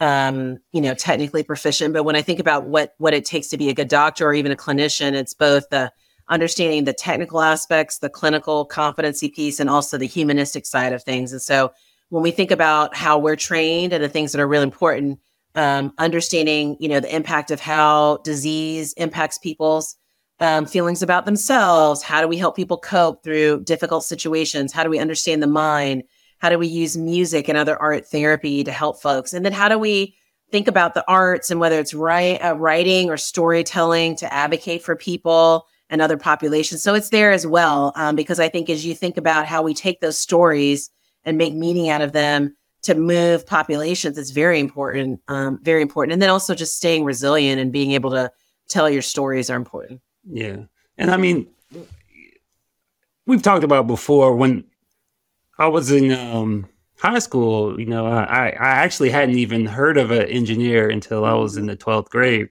um, 0.04 0.58
you 0.72 0.80
know 0.80 0.94
technically 0.94 1.42
proficient 1.42 1.94
but 1.94 2.04
when 2.04 2.16
i 2.16 2.22
think 2.22 2.38
about 2.38 2.66
what 2.66 2.94
what 2.98 3.14
it 3.14 3.24
takes 3.24 3.48
to 3.48 3.56
be 3.56 3.68
a 3.68 3.74
good 3.74 3.88
doctor 3.88 4.26
or 4.26 4.34
even 4.34 4.52
a 4.52 4.56
clinician 4.56 5.12
it's 5.12 5.34
both 5.34 5.68
the 5.70 5.90
understanding 6.28 6.84
the 6.84 6.92
technical 6.92 7.40
aspects, 7.40 7.98
the 7.98 8.08
clinical 8.08 8.64
competency 8.64 9.28
piece, 9.28 9.60
and 9.60 9.68
also 9.68 9.98
the 9.98 10.06
humanistic 10.06 10.66
side 10.66 10.92
of 10.92 11.02
things. 11.02 11.32
And 11.32 11.42
so 11.42 11.72
when 12.08 12.22
we 12.22 12.30
think 12.30 12.50
about 12.50 12.94
how 12.94 13.18
we're 13.18 13.36
trained 13.36 13.92
and 13.92 14.02
the 14.02 14.08
things 14.08 14.32
that 14.32 14.40
are 14.40 14.48
really 14.48 14.64
important, 14.64 15.18
um, 15.54 15.92
understanding, 15.98 16.76
you 16.80 16.88
know, 16.88 17.00
the 17.00 17.14
impact 17.14 17.50
of 17.50 17.60
how 17.60 18.18
disease 18.18 18.92
impacts 18.94 19.38
people's 19.38 19.96
um, 20.40 20.66
feelings 20.66 21.02
about 21.02 21.26
themselves. 21.26 22.02
How 22.02 22.20
do 22.20 22.26
we 22.26 22.36
help 22.36 22.56
people 22.56 22.76
cope 22.76 23.22
through 23.22 23.62
difficult 23.64 24.04
situations? 24.04 24.72
How 24.72 24.82
do 24.82 24.90
we 24.90 24.98
understand 24.98 25.42
the 25.42 25.46
mind? 25.46 26.02
How 26.44 26.50
do 26.50 26.58
we 26.58 26.66
use 26.66 26.94
music 26.94 27.48
and 27.48 27.56
other 27.56 27.80
art 27.80 28.06
therapy 28.06 28.64
to 28.64 28.70
help 28.70 29.00
folks? 29.00 29.32
And 29.32 29.46
then 29.46 29.54
how 29.54 29.66
do 29.66 29.78
we 29.78 30.14
think 30.50 30.68
about 30.68 30.92
the 30.92 31.02
arts 31.08 31.50
and 31.50 31.58
whether 31.58 31.80
it's 31.80 31.94
write, 31.94 32.36
uh, 32.44 32.54
writing 32.54 33.08
or 33.08 33.16
storytelling 33.16 34.14
to 34.16 34.30
advocate 34.30 34.82
for 34.82 34.94
people 34.94 35.66
and 35.88 36.02
other 36.02 36.18
populations? 36.18 36.82
So 36.82 36.92
it's 36.92 37.08
there 37.08 37.32
as 37.32 37.46
well, 37.46 37.94
um, 37.96 38.14
because 38.14 38.38
I 38.38 38.50
think 38.50 38.68
as 38.68 38.84
you 38.84 38.94
think 38.94 39.16
about 39.16 39.46
how 39.46 39.62
we 39.62 39.72
take 39.72 40.00
those 40.00 40.18
stories 40.18 40.90
and 41.24 41.38
make 41.38 41.54
meaning 41.54 41.88
out 41.88 42.02
of 42.02 42.12
them 42.12 42.54
to 42.82 42.94
move 42.94 43.46
populations, 43.46 44.18
it's 44.18 44.30
very 44.30 44.60
important, 44.60 45.22
um, 45.28 45.60
very 45.62 45.80
important. 45.80 46.12
And 46.12 46.20
then 46.20 46.28
also 46.28 46.54
just 46.54 46.76
staying 46.76 47.04
resilient 47.04 47.58
and 47.58 47.72
being 47.72 47.92
able 47.92 48.10
to 48.10 48.30
tell 48.68 48.90
your 48.90 49.00
stories 49.00 49.48
are 49.48 49.56
important. 49.56 50.02
Yeah. 50.30 50.64
And 50.98 51.10
I 51.10 51.16
mean, 51.16 51.46
we've 53.24 53.40
talked 53.40 53.64
about 53.64 53.86
before 53.86 54.36
when 54.36 54.64
I 55.58 55.68
was 55.68 55.90
in 55.90 56.12
um, 56.12 56.66
high 56.98 57.18
school, 57.18 57.78
you 57.78 57.86
know, 57.86 58.06
I, 58.06 58.48
I 58.48 58.68
actually 58.82 59.10
hadn't 59.10 59.36
even 59.38 59.66
heard 59.66 59.98
of 59.98 60.10
an 60.10 60.28
engineer 60.28 60.88
until 60.88 61.24
I 61.24 61.34
was 61.34 61.56
in 61.56 61.66
the 61.66 61.76
12th 61.76 62.08
grade. 62.10 62.48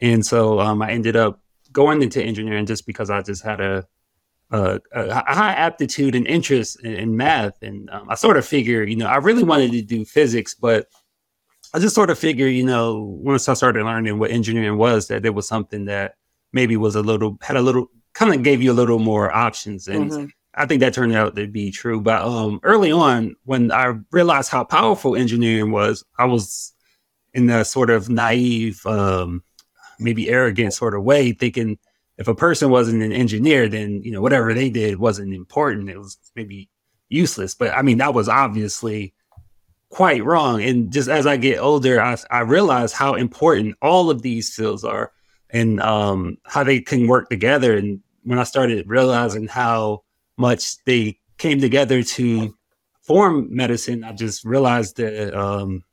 And 0.00 0.24
so 0.24 0.60
um, 0.60 0.82
I 0.82 0.90
ended 0.90 1.16
up 1.16 1.40
going 1.70 2.02
into 2.02 2.22
engineering 2.22 2.66
just 2.66 2.86
because 2.86 3.10
I 3.10 3.22
just 3.22 3.42
had 3.44 3.60
a, 3.60 3.86
a, 4.50 4.80
a 4.92 5.34
high 5.34 5.52
aptitude 5.52 6.14
and 6.14 6.26
interest 6.26 6.80
in, 6.84 6.94
in 6.94 7.16
math. 7.16 7.62
And 7.62 7.88
um, 7.90 8.10
I 8.10 8.14
sort 8.16 8.36
of 8.36 8.44
figured, 8.44 8.90
you 8.90 8.96
know, 8.96 9.06
I 9.06 9.16
really 9.16 9.44
wanted 9.44 9.70
to 9.72 9.82
do 9.82 10.04
physics, 10.04 10.54
but 10.54 10.88
I 11.74 11.78
just 11.78 11.94
sort 11.94 12.10
of 12.10 12.18
figured, 12.18 12.52
you 12.52 12.64
know, 12.64 12.98
once 13.22 13.48
I 13.48 13.54
started 13.54 13.84
learning 13.84 14.18
what 14.18 14.30
engineering 14.30 14.76
was, 14.76 15.08
that 15.08 15.24
it 15.24 15.34
was 15.34 15.46
something 15.48 15.86
that 15.86 16.16
maybe 16.52 16.76
was 16.76 16.96
a 16.96 17.02
little 17.02 17.38
had 17.40 17.56
a 17.56 17.62
little 17.62 17.86
kind 18.12 18.34
of 18.34 18.42
gave 18.42 18.60
you 18.60 18.72
a 18.72 18.74
little 18.74 18.98
more 18.98 19.34
options 19.34 19.88
and 19.88 20.10
mm-hmm. 20.10 20.26
I 20.54 20.66
think 20.66 20.80
that 20.80 20.94
turned 20.94 21.14
out 21.14 21.36
to 21.36 21.46
be 21.46 21.70
true. 21.70 22.00
But 22.00 22.22
um, 22.22 22.60
early 22.62 22.92
on, 22.92 23.36
when 23.44 23.72
I 23.72 23.94
realized 24.10 24.50
how 24.50 24.64
powerful 24.64 25.16
engineering 25.16 25.70
was, 25.70 26.04
I 26.18 26.26
was 26.26 26.74
in 27.32 27.48
a 27.48 27.64
sort 27.64 27.90
of 27.90 28.10
naive, 28.10 28.84
um, 28.86 29.42
maybe 29.98 30.28
arrogant 30.28 30.74
sort 30.74 30.94
of 30.94 31.04
way, 31.04 31.32
thinking 31.32 31.78
if 32.18 32.28
a 32.28 32.34
person 32.34 32.70
wasn't 32.70 33.02
an 33.02 33.12
engineer, 33.12 33.68
then 33.68 34.02
you 34.02 34.12
know 34.12 34.20
whatever 34.20 34.52
they 34.52 34.68
did 34.68 34.98
wasn't 34.98 35.34
important. 35.34 35.88
It 35.88 35.98
was 35.98 36.18
maybe 36.36 36.68
useless. 37.08 37.54
But 37.54 37.72
I 37.74 37.82
mean, 37.82 37.98
that 37.98 38.14
was 38.14 38.28
obviously 38.28 39.14
quite 39.88 40.24
wrong. 40.24 40.62
And 40.62 40.92
just 40.92 41.08
as 41.08 41.26
I 41.26 41.36
get 41.36 41.58
older, 41.58 42.00
I, 42.00 42.16
I 42.30 42.40
realize 42.40 42.92
how 42.92 43.14
important 43.14 43.76
all 43.82 44.10
of 44.10 44.22
these 44.22 44.54
fields 44.54 44.84
are 44.84 45.12
and 45.50 45.80
um, 45.80 46.38
how 46.44 46.64
they 46.64 46.80
can 46.80 47.06
work 47.06 47.28
together. 47.28 47.76
And 47.76 48.00
when 48.24 48.38
I 48.38 48.44
started 48.44 48.88
realizing 48.88 49.48
how 49.48 50.02
much 50.36 50.82
they 50.84 51.18
came 51.38 51.60
together 51.60 52.02
to 52.02 52.54
form 53.02 53.48
medicine, 53.54 54.04
I 54.04 54.12
just 54.12 54.44
realized 54.44 54.96
the 54.96 55.38
um, 55.38 55.84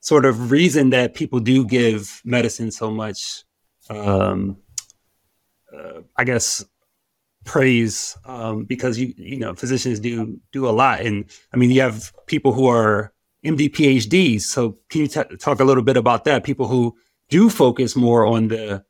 sort 0.00 0.24
of 0.24 0.50
reason 0.50 0.90
that 0.90 1.14
people 1.14 1.40
do 1.40 1.64
give 1.64 2.20
medicine 2.24 2.70
so 2.70 2.90
much, 2.90 3.44
um, 3.90 4.58
uh, 5.72 6.00
I 6.16 6.24
guess, 6.24 6.64
praise 7.44 8.16
um, 8.26 8.64
because 8.64 8.98
you 8.98 9.14
you 9.16 9.38
know 9.38 9.54
physicians 9.54 10.00
do 10.00 10.38
do 10.52 10.68
a 10.68 10.70
lot, 10.70 11.00
and 11.00 11.24
I 11.52 11.56
mean 11.56 11.70
you 11.70 11.80
have 11.80 12.12
people 12.26 12.52
who 12.52 12.66
are 12.66 13.12
MD 13.44 13.70
PhDs. 13.70 14.42
So 14.42 14.78
can 14.90 15.02
you 15.02 15.08
t- 15.08 15.36
talk 15.38 15.60
a 15.60 15.64
little 15.64 15.82
bit 15.82 15.96
about 15.96 16.24
that? 16.24 16.44
People 16.44 16.68
who 16.68 16.96
do 17.28 17.48
focus 17.48 17.96
more 17.96 18.26
on 18.26 18.48
the 18.48 18.84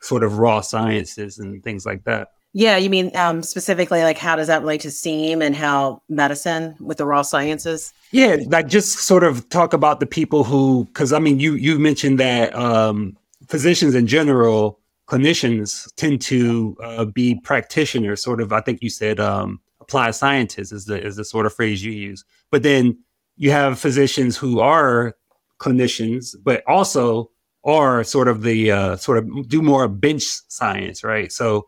sort 0.00 0.22
of 0.22 0.38
raw 0.38 0.60
sciences 0.60 1.38
and 1.38 1.62
things 1.64 1.86
like 1.86 2.04
that. 2.04 2.28
Yeah, 2.56 2.76
you 2.76 2.88
mean 2.88 3.14
um, 3.16 3.42
specifically 3.42 4.04
like 4.04 4.16
how 4.16 4.36
does 4.36 4.46
that 4.46 4.60
relate 4.62 4.80
to 4.82 4.90
STEAM 4.90 5.42
and 5.42 5.56
how 5.56 6.00
medicine 6.08 6.76
with 6.78 6.98
the 6.98 7.04
raw 7.04 7.22
sciences? 7.22 7.92
Yeah, 8.12 8.36
like 8.46 8.68
just 8.68 9.00
sort 9.00 9.24
of 9.24 9.48
talk 9.48 9.72
about 9.72 9.98
the 9.98 10.06
people 10.06 10.44
who, 10.44 10.84
because 10.84 11.12
I 11.12 11.18
mean, 11.18 11.40
you 11.40 11.54
you 11.54 11.80
mentioned 11.80 12.20
that 12.20 12.54
um, 12.54 13.16
physicians 13.48 13.96
in 13.96 14.06
general, 14.06 14.78
clinicians 15.08 15.92
tend 15.96 16.22
to 16.22 16.76
uh, 16.80 17.04
be 17.06 17.34
practitioners. 17.40 18.22
Sort 18.22 18.40
of, 18.40 18.52
I 18.52 18.60
think 18.60 18.82
you 18.82 18.88
said 18.88 19.18
um, 19.18 19.60
applied 19.80 20.14
scientists 20.14 20.70
is 20.70 20.84
the 20.84 21.04
is 21.04 21.16
the 21.16 21.24
sort 21.24 21.46
of 21.46 21.52
phrase 21.52 21.84
you 21.84 21.90
use. 21.90 22.24
But 22.52 22.62
then 22.62 22.96
you 23.36 23.50
have 23.50 23.80
physicians 23.80 24.36
who 24.36 24.60
are 24.60 25.16
clinicians, 25.58 26.36
but 26.40 26.62
also 26.68 27.30
are 27.64 28.04
sort 28.04 28.28
of 28.28 28.42
the 28.42 28.70
uh, 28.70 28.96
sort 28.96 29.18
of 29.18 29.48
do 29.48 29.60
more 29.60 29.88
bench 29.88 30.22
science, 30.48 31.02
right? 31.02 31.32
So, 31.32 31.66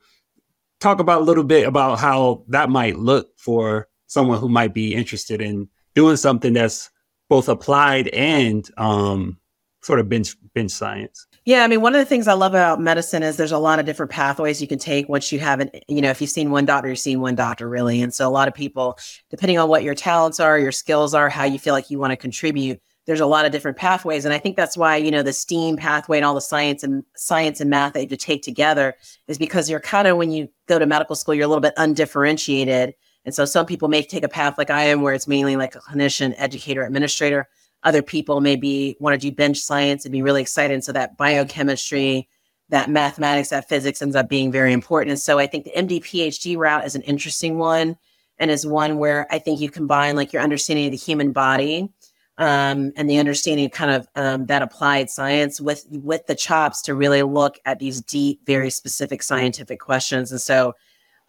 talk 0.81 1.01
about 1.01 1.23
a 1.23 1.25
little 1.25 1.45
bit 1.45 1.67
about 1.67 1.99
how 1.99 2.45
that 2.49 2.71
might 2.71 2.99
look 2.99 3.29
for 3.39 3.89
someone 4.07 4.39
who 4.39 4.49
might 4.49 4.75
be 4.75 4.95
interested 4.95 5.41
in 5.41 5.69
doing 5.95 6.17
something 6.17 6.53
that's 6.53 6.91
both 7.29 7.49
applied 7.49 8.09
and 8.09 8.71
um, 8.77 9.39
sort 9.83 10.01
of 10.01 10.09
bench 10.09 10.37
bench 10.55 10.71
science. 10.71 11.27
Yeah, 11.45 11.63
I 11.63 11.69
mean, 11.69 11.81
one 11.81 11.95
of 11.95 12.01
the 12.01 12.05
things 12.05 12.27
I 12.27 12.33
love 12.33 12.53
about 12.53 12.81
medicine 12.81 13.23
is 13.23 13.37
there's 13.37 13.53
a 13.53 13.59
lot 13.59 13.79
of 13.79 13.87
different 13.87 14.11
pathways 14.11 14.61
you 14.61 14.67
can 14.67 14.81
take 14.81 15.09
once 15.09 15.31
you 15.31 15.39
haven't, 15.39 15.77
you 15.87 16.01
know, 16.01 16.11
if 16.11 16.21
you've 16.21 16.31
seen 16.31 16.51
one 16.51 16.67
doctor, 16.67 16.89
you've 16.89 16.99
seen 16.99 17.21
one 17.21 17.37
doctor 17.37 17.69
really. 17.69 18.03
And 18.03 18.13
so 18.13 18.29
a 18.29 18.31
lot 18.31 18.49
of 18.49 18.55
people, 18.55 18.99
depending 19.31 19.59
on 19.59 19.69
what 19.69 19.85
your 19.85 19.95
talents 19.95 20.41
are, 20.41 20.59
your 20.59 20.73
skills 20.73 21.15
are, 21.15 21.29
how 21.29 21.45
you 21.45 21.61
feel 21.61 21.73
like 21.73 21.89
you 21.89 22.01
want 22.01 22.11
to 22.11 22.17
contribute, 22.17 22.81
there's 23.07 23.21
a 23.21 23.27
lot 23.27 23.47
of 23.47 23.53
different 23.53 23.77
pathways 23.77 24.25
and 24.25 24.35
i 24.35 24.39
think 24.39 24.57
that's 24.57 24.77
why 24.77 24.97
you 24.97 25.11
know 25.11 25.23
the 25.23 25.33
steam 25.33 25.77
pathway 25.77 26.19
and 26.19 26.25
all 26.25 26.35
the 26.35 26.41
science 26.41 26.83
and 26.83 27.05
science 27.15 27.61
and 27.61 27.71
math 27.71 27.93
that 27.93 28.01
you 28.01 28.05
have 28.05 28.11
to 28.11 28.17
take 28.17 28.43
together 28.43 28.95
is 29.29 29.39
because 29.39 29.71
you're 29.71 29.81
kind 29.81 30.09
of 30.09 30.17
when 30.17 30.31
you 30.31 30.49
go 30.67 30.79
to 30.79 30.87
medical 30.87 31.17
school 31.17 31.35
you're 31.35 31.45
a 31.45 31.49
little 31.49 31.61
bit 31.61 31.75
undifferentiated 31.77 32.95
and 33.25 33.35
so 33.35 33.45
some 33.45 33.67
people 33.67 33.89
may 33.89 34.03
take 34.03 34.25
a 34.25 34.29
path 34.29 34.59
like 34.59 34.71
i 34.71 34.83
am 34.83 35.03
where 35.03 35.15
it's 35.15 35.29
mainly 35.29 35.57
like 35.57 35.75
a 35.75 35.81
clinician 35.81 36.35
educator 36.37 36.85
administrator. 36.85 37.49
Other 37.83 38.03
people 38.03 38.41
maybe 38.41 38.97
want 38.99 39.15
to 39.15 39.31
do 39.31 39.35
bench 39.35 39.59
science 39.59 40.05
and 40.05 40.11
be 40.11 40.23
really 40.23 40.43
excited 40.43 40.75
and 40.75 40.83
so 40.83 40.93
that 40.93 41.17
biochemistry 41.17 42.29
that 42.69 42.91
mathematics 42.91 43.51
that 43.51 43.69
physics 43.69 44.03
ends 44.03 44.17
up 44.17 44.29
being 44.29 44.51
very 44.51 44.73
important 44.73 45.11
and 45.11 45.21
so 45.21 45.39
i 45.39 45.47
think 45.47 45.65
the 45.65 45.73
md 45.77 46.03
phd 46.03 46.57
route 46.57 46.85
is 46.85 46.95
an 46.95 47.03
interesting 47.03 47.59
one 47.59 47.97
and 48.39 48.51
is 48.51 48.67
one 48.67 48.99
where 48.99 49.27
i 49.31 49.39
think 49.39 49.61
you 49.61 49.71
combine 49.71 50.17
like 50.17 50.33
your 50.33 50.43
understanding 50.43 50.87
of 50.87 50.91
the 50.91 50.97
human 50.97 51.33
body 51.33 51.89
um, 52.39 52.93
and 52.97 53.09
the 53.09 53.19
understanding 53.19 53.71
kind 53.71 53.91
of 53.91 54.09
um, 54.15 54.47
that 54.47 54.63
applied 54.63 55.11
science 55.11 55.61
with 55.61 55.87
with 55.91 56.27
the 56.27 56.35
chops 56.35 56.83
to 56.83 56.95
really 56.95 57.23
look 57.23 57.59
at 57.65 57.79
these 57.79 58.01
deep, 58.03 58.45
very 58.47 58.71
specific 58.71 59.23
scientific 59.23 59.81
questions. 59.81 60.31
And 60.31 60.41
so, 60.41 60.75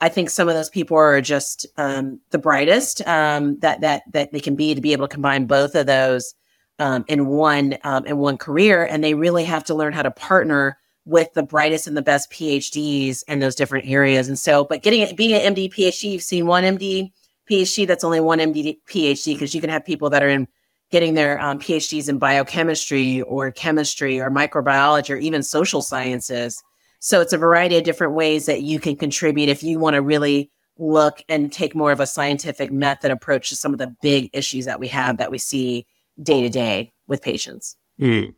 I 0.02 0.10
think 0.10 0.30
some 0.30 0.50
of 0.50 0.56
those 0.56 0.70
people 0.70 0.98
are 0.98 1.22
just 1.22 1.66
um, 1.78 2.20
the 2.32 2.38
brightest 2.38 3.06
um, 3.08 3.58
that 3.60 3.82
that 3.82 4.04
that 4.12 4.32
they 4.32 4.40
can 4.40 4.56
be 4.56 4.76
to 4.76 4.82
be 4.82 4.94
able 4.94 5.08
to 5.08 5.14
combine 5.14 5.46
both 5.46 5.76
of 5.76 5.86
those 5.86 6.34
um, 6.80 7.06
in 7.08 7.28
one 7.28 7.78
um, 7.84 8.06
in 8.06 8.18
one 8.18 8.38
career, 8.38 8.86
and 8.86 9.04
they 9.04 9.14
really 9.14 9.46
have 9.46 9.64
to 9.66 9.76
learn 9.76 9.94
how 9.94 10.04
to 10.04 10.12
partner 10.12 10.78
with 11.06 11.34
the 11.34 11.44
brightest 11.44 11.88
and 11.88 11.96
the 11.96 12.02
best 12.02 12.30
PhDs 12.30 13.24
in 13.30 13.40
those 13.40 13.56
different 13.56 13.88
areas. 13.88 14.28
And 14.28 14.38
so, 14.38 14.66
but 14.66 14.84
getting 14.84 15.02
it, 15.02 15.16
being 15.16 15.34
an 15.34 15.56
MD 15.56 15.74
PhD, 15.74 16.12
you've 16.12 16.22
seen 16.22 16.46
one 16.46 16.66
MD 16.66 17.12
PhD 17.50 17.88
that's 17.88 18.04
only 18.04 18.20
one 18.20 18.40
MD 18.40 18.78
PhD 18.90 19.34
because 19.34 19.56
you 19.56 19.62
can 19.62 19.70
have 19.70 19.86
people 19.86 20.10
that 20.10 20.22
are 20.22 20.28
in 20.28 20.50
getting 20.92 21.16
their 21.16 21.40
um, 21.42 21.60
PhDs 21.60 22.08
in 22.08 22.18
biochemistry 22.18 23.22
or 23.24 23.52
chemistry 23.52 24.20
or 24.20 24.30
microbiology 24.30 25.14
or 25.14 25.18
even 25.18 25.44
social 25.44 25.82
sciences. 25.82 26.64
So 27.00 27.22
it's 27.22 27.34
a 27.34 27.38
variety 27.38 27.78
of 27.78 27.84
different 27.84 28.14
ways 28.14 28.46
that 28.46 28.62
you 28.62 28.80
can 28.80 28.96
contribute 28.96 29.50
if 29.50 29.64
you 29.64 29.80
want 29.80 29.96
to 29.96 30.02
really 30.02 30.50
look 30.80 31.22
and 31.28 31.52
take 31.52 31.76
more 31.76 31.92
of 31.92 32.00
a 32.00 32.08
scientific 32.08 32.72
method 32.72 33.12
approach 33.12 33.50
to 33.50 33.56
some 33.56 33.74
of 33.74 33.80
the 33.80 33.94
big 34.02 34.30
issues 34.34 34.66
that 34.66 34.80
we 34.80 34.88
have 34.88 35.18
that 35.18 35.32
we 35.32 35.38
see 35.38 35.86
day 36.22 36.42
to 36.42 36.50
day 36.50 36.94
with 37.08 37.22
patients. 37.22 37.76
Mm. 38.00 38.34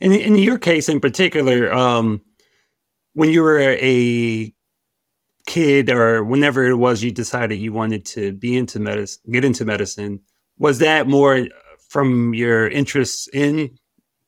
In, 0.00 0.12
in 0.12 0.36
your 0.36 0.58
case 0.58 0.88
in 0.88 1.00
particular, 1.00 1.72
um, 1.72 2.20
when 3.14 3.30
you 3.30 3.42
were 3.42 3.60
a 3.60 4.52
kid 5.46 5.90
or 5.90 6.24
whenever 6.24 6.66
it 6.66 6.76
was 6.76 7.02
you 7.02 7.10
decided 7.10 7.56
you 7.56 7.72
wanted 7.72 8.04
to 8.04 8.32
be 8.32 8.56
into 8.56 8.78
medicine, 8.78 9.22
get 9.32 9.44
into 9.44 9.64
medicine, 9.64 10.20
was 10.58 10.78
that 10.78 11.06
more 11.06 11.46
from 11.88 12.34
your 12.34 12.68
interests 12.68 13.28
in 13.32 13.76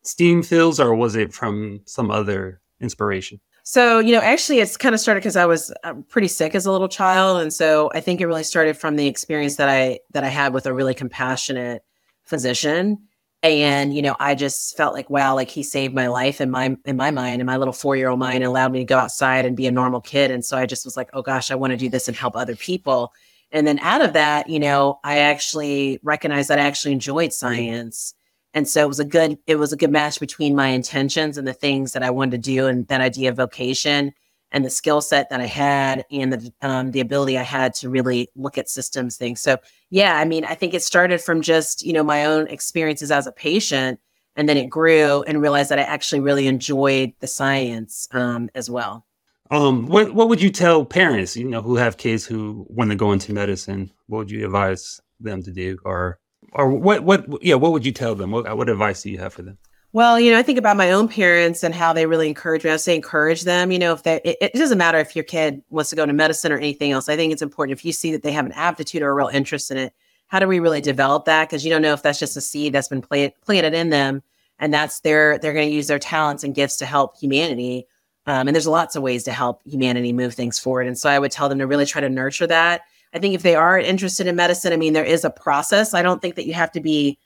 steam 0.03 0.43
fields 0.43 0.81
or 0.81 0.95
was 0.95 1.15
it 1.15 1.33
from 1.33 1.81
some 1.87 2.11
other 2.11 2.61
inspiration? 2.81 3.41
So, 3.63 3.99
you 3.99 4.13
know, 4.13 4.21
actually, 4.21 4.59
it's 4.59 4.77
kind 4.77 4.95
of 4.95 5.01
started 5.01 5.21
because 5.21 5.37
I 5.37 5.47
was 5.47 5.73
uh, 5.85 5.95
pretty 6.09 6.29
sick 6.29 6.55
as 6.55 6.67
a 6.67 6.73
little 6.73 6.89
child, 6.89 7.41
and 7.41 7.53
so 7.53 7.91
I 7.95 8.01
think 8.01 8.21
it 8.21 8.27
really 8.27 8.43
started 8.43 8.77
from 8.77 8.97
the 8.97 9.07
experience 9.07 9.57
that 9.57 9.69
I 9.69 10.01
that 10.13 10.25
I 10.25 10.29
had 10.29 10.55
with 10.55 10.67
a 10.67 10.73
really 10.73 10.95
compassionate 10.95 11.83
physician, 12.25 12.99
and 13.43 13.95
you 13.95 14.03
know 14.03 14.15
i 14.21 14.35
just 14.35 14.77
felt 14.77 14.93
like 14.93 15.09
wow 15.09 15.35
like 15.35 15.49
he 15.49 15.63
saved 15.63 15.95
my 15.95 16.09
life 16.09 16.41
in 16.41 16.51
my 16.51 16.77
in 16.85 16.97
my 16.97 17.11
mind 17.11 17.41
in 17.41 17.47
my 17.47 17.57
little 17.57 17.73
four 17.73 17.97
year 17.97 18.09
old 18.09 18.19
mind 18.19 18.37
and 18.37 18.45
allowed 18.45 18.73
me 18.73 18.81
to 18.81 18.85
go 18.85 18.99
outside 18.99 19.47
and 19.47 19.57
be 19.57 19.67
a 19.67 19.71
normal 19.71 20.01
kid. 20.01 20.31
And 20.31 20.45
so 20.45 20.57
i 20.57 20.67
just 20.67 20.85
was 20.85 20.97
like 20.97 21.11
oh 21.13 21.23
gosh 21.23 21.51
i 21.51 21.55
want 21.55 21.73
to 21.73 21.77
do 21.77 21.89
this 21.89 22.09
and 22.09 22.17
help 22.17 22.37
other 22.37 22.57
people 22.57 23.13
and 23.53 23.67
then 23.67 23.79
out 23.81 24.03
of 24.03 24.13
that 24.13 24.49
you 24.49 24.59
know 24.59 24.99
i 25.05 25.19
actually 25.19 25.99
recognized 26.03 26.51
that 26.51 26.59
i 26.59 26.63
actually 26.63 26.93
enjoyed 26.93 27.33
science 27.33 28.15
and 28.53 28.67
so 28.67 28.83
it 28.83 28.89
was 28.89 29.01
a 29.01 29.05
good 29.05 29.39
it 29.47 29.57
was 29.57 29.73
a 29.73 29.77
good 29.77 29.91
match 29.91 30.21
between 30.21 30.55
my 30.55 30.69
intentions 30.69 31.39
and 31.39 31.47
the 31.47 31.53
things 31.53 31.93
that 31.93 32.03
i 32.03 32.11
wanted 32.11 32.31
to 32.33 32.39
do 32.39 32.67
and 32.67 32.87
that 32.89 33.01
idea 33.01 33.29
of 33.29 33.37
vocation 33.37 34.13
and 34.53 34.65
the 34.65 34.71
skill 34.71 35.01
set 35.01 35.31
that 35.31 35.41
I 35.41 35.47
had 35.47 36.05
and 36.11 36.33
the 36.33 36.53
um, 36.63 36.91
the 36.91 37.01
ability 37.01 37.39
I 37.39 37.43
had 37.43 37.75
to 37.75 37.89
really 37.89 38.29
look 38.35 38.59
at 38.59 38.69
systems 38.69 39.17
things. 39.17 39.41
So 39.41 39.59
yeah, 39.91 40.17
I 40.17 40.25
mean, 40.25 40.45
I 40.45 40.55
think 40.55 40.75
it 40.75 40.83
started 40.83 41.21
from 41.21 41.43
just 41.43 41.85
you 41.85 41.93
know 41.93 42.03
my 42.03 42.25
own 42.25 42.47
experiences 42.49 43.11
as 43.11 43.27
a 43.27 43.33
patient, 43.33 44.01
and 44.37 44.49
then 44.49 44.57
it 44.57 44.69
grew 44.69 45.23
and 45.23 45.41
realized 45.41 45.71
that 45.71 45.79
I 45.79 45.83
actually 45.83 46.21
really 46.21 46.47
enjoyed 46.47 47.13
the 47.21 47.27
science 47.27 48.09
um, 48.13 48.51
as 48.55 48.69
well. 48.69 49.07
Um, 49.51 49.89
what 49.89 50.15
what 50.15 50.29
would 50.29 50.41
you 50.41 50.51
tell 50.51 50.85
parents 50.85 51.37
you 51.37 51.49
know 51.49 51.61
who 51.61 51.77
have 51.77 51.97
kids 51.97 52.25
who 52.25 52.67
want 52.69 52.91
to 52.91 52.97
go 52.97 53.13
into 53.13 53.33
medicine? 53.33 53.91
What 54.07 54.19
would 54.19 54.31
you 54.31 54.45
advise 54.45 55.01
them 55.19 55.43
to 55.43 55.51
do, 55.51 55.79
or 55.85 56.19
or 56.53 56.71
what 56.71 57.03
what 57.03 57.27
yeah 57.43 57.57
what 57.57 57.73
would 57.73 57.85
you 57.85 57.93
tell 57.93 58.15
them? 58.15 58.31
What 58.31 58.57
what 58.57 58.69
advice 58.69 59.03
do 59.03 59.11
you 59.11 59.19
have 59.19 59.33
for 59.33 59.43
them? 59.43 59.59
Well, 59.93 60.21
you 60.21 60.31
know, 60.31 60.39
I 60.39 60.45
think 60.45 60.59
about 60.59 60.77
my 60.77 60.93
own 60.93 61.09
parents 61.09 61.65
and 61.65 61.75
how 61.75 61.93
they 61.93 62.07
really 62.07 62.29
encourage 62.29 62.63
me. 62.63 62.71
I 62.71 62.77
say 62.77 62.95
encourage 62.95 63.43
them. 63.43 63.73
You 63.73 63.79
know, 63.81 63.93
if 63.93 64.05
they, 64.05 64.21
it, 64.25 64.37
it, 64.41 64.55
doesn't 64.55 64.79
matter 64.79 64.99
if 64.99 65.17
your 65.17 65.25
kid 65.25 65.63
wants 65.69 65.91
to 65.91 65.97
go 65.97 66.07
to 66.07 66.13
medicine 66.13 66.53
or 66.53 66.59
anything 66.59 66.93
else. 66.93 67.09
I 67.09 67.17
think 67.17 67.33
it's 67.33 67.43
important 67.43 67.77
if 67.77 67.85
you 67.85 67.93
see 67.93 68.13
that 68.13 68.23
they 68.23 68.31
have 68.31 68.47
an 68.47 68.53
aptitude 68.53 69.03
or 69.03 69.11
a 69.11 69.15
real 69.15 69.27
interest 69.27 69.73
in 69.73 69.79
it. 69.79 69.93
How 70.29 70.39
do 70.39 70.47
we 70.47 70.61
really 70.61 70.81
develop 70.81 71.25
that? 71.25 71.49
Because 71.49 71.65
you 71.65 71.73
don't 71.73 71.83
know 71.83 71.93
if 71.93 72.03
that's 72.03 72.21
just 72.21 72.37
a 72.37 72.41
seed 72.41 72.73
that's 72.73 72.87
been 72.87 73.03
plant, 73.03 73.35
planted 73.45 73.75
in 73.75 73.91
them, 73.91 74.23
and 74.61 74.73
that's 74.73 75.01
their 75.01 75.39
they're 75.39 75.55
going 75.55 75.69
to 75.69 75.75
use 75.75 75.89
their 75.89 75.99
talents 75.99 76.45
and 76.45 76.55
gifts 76.55 76.77
to 76.77 76.87
help 76.87 77.19
humanity. 77.19 77.89
Um, 78.27 78.49
and 78.49 78.55
there's 78.55 78.67
lots 78.67 78.97
of 78.97 79.03
ways 79.03 79.25
to 79.25 79.33
help 79.33 79.63
humanity 79.65 80.13
move 80.13 80.35
things 80.35 80.59
forward. 80.59 80.87
And 80.87 80.99
so 80.99 81.09
I 81.09 81.19
would 81.19 81.31
tell 81.31 81.49
them 81.49 81.59
to 81.59 81.67
really 81.67 81.87
try 81.87 82.01
to 82.01 82.09
nurture 82.09 82.47
that. 82.47 82.83
I 83.13 83.19
think 83.19 83.35
if 83.35 83.43
they 83.43 83.55
are 83.55 83.79
interested 83.79 84.27
in 84.27 84.37
medicine, 84.37 84.73
I 84.73 84.77
mean, 84.77 84.93
there 84.93 85.05
is 85.05 85.25
a 85.25 85.31
process. 85.31 85.95
I 85.95 86.03
don't 86.03 86.23
think 86.23 86.37
that 86.37 86.47
you 86.47 86.55
have 86.55 86.71
to 86.73 86.81
be 86.81 87.19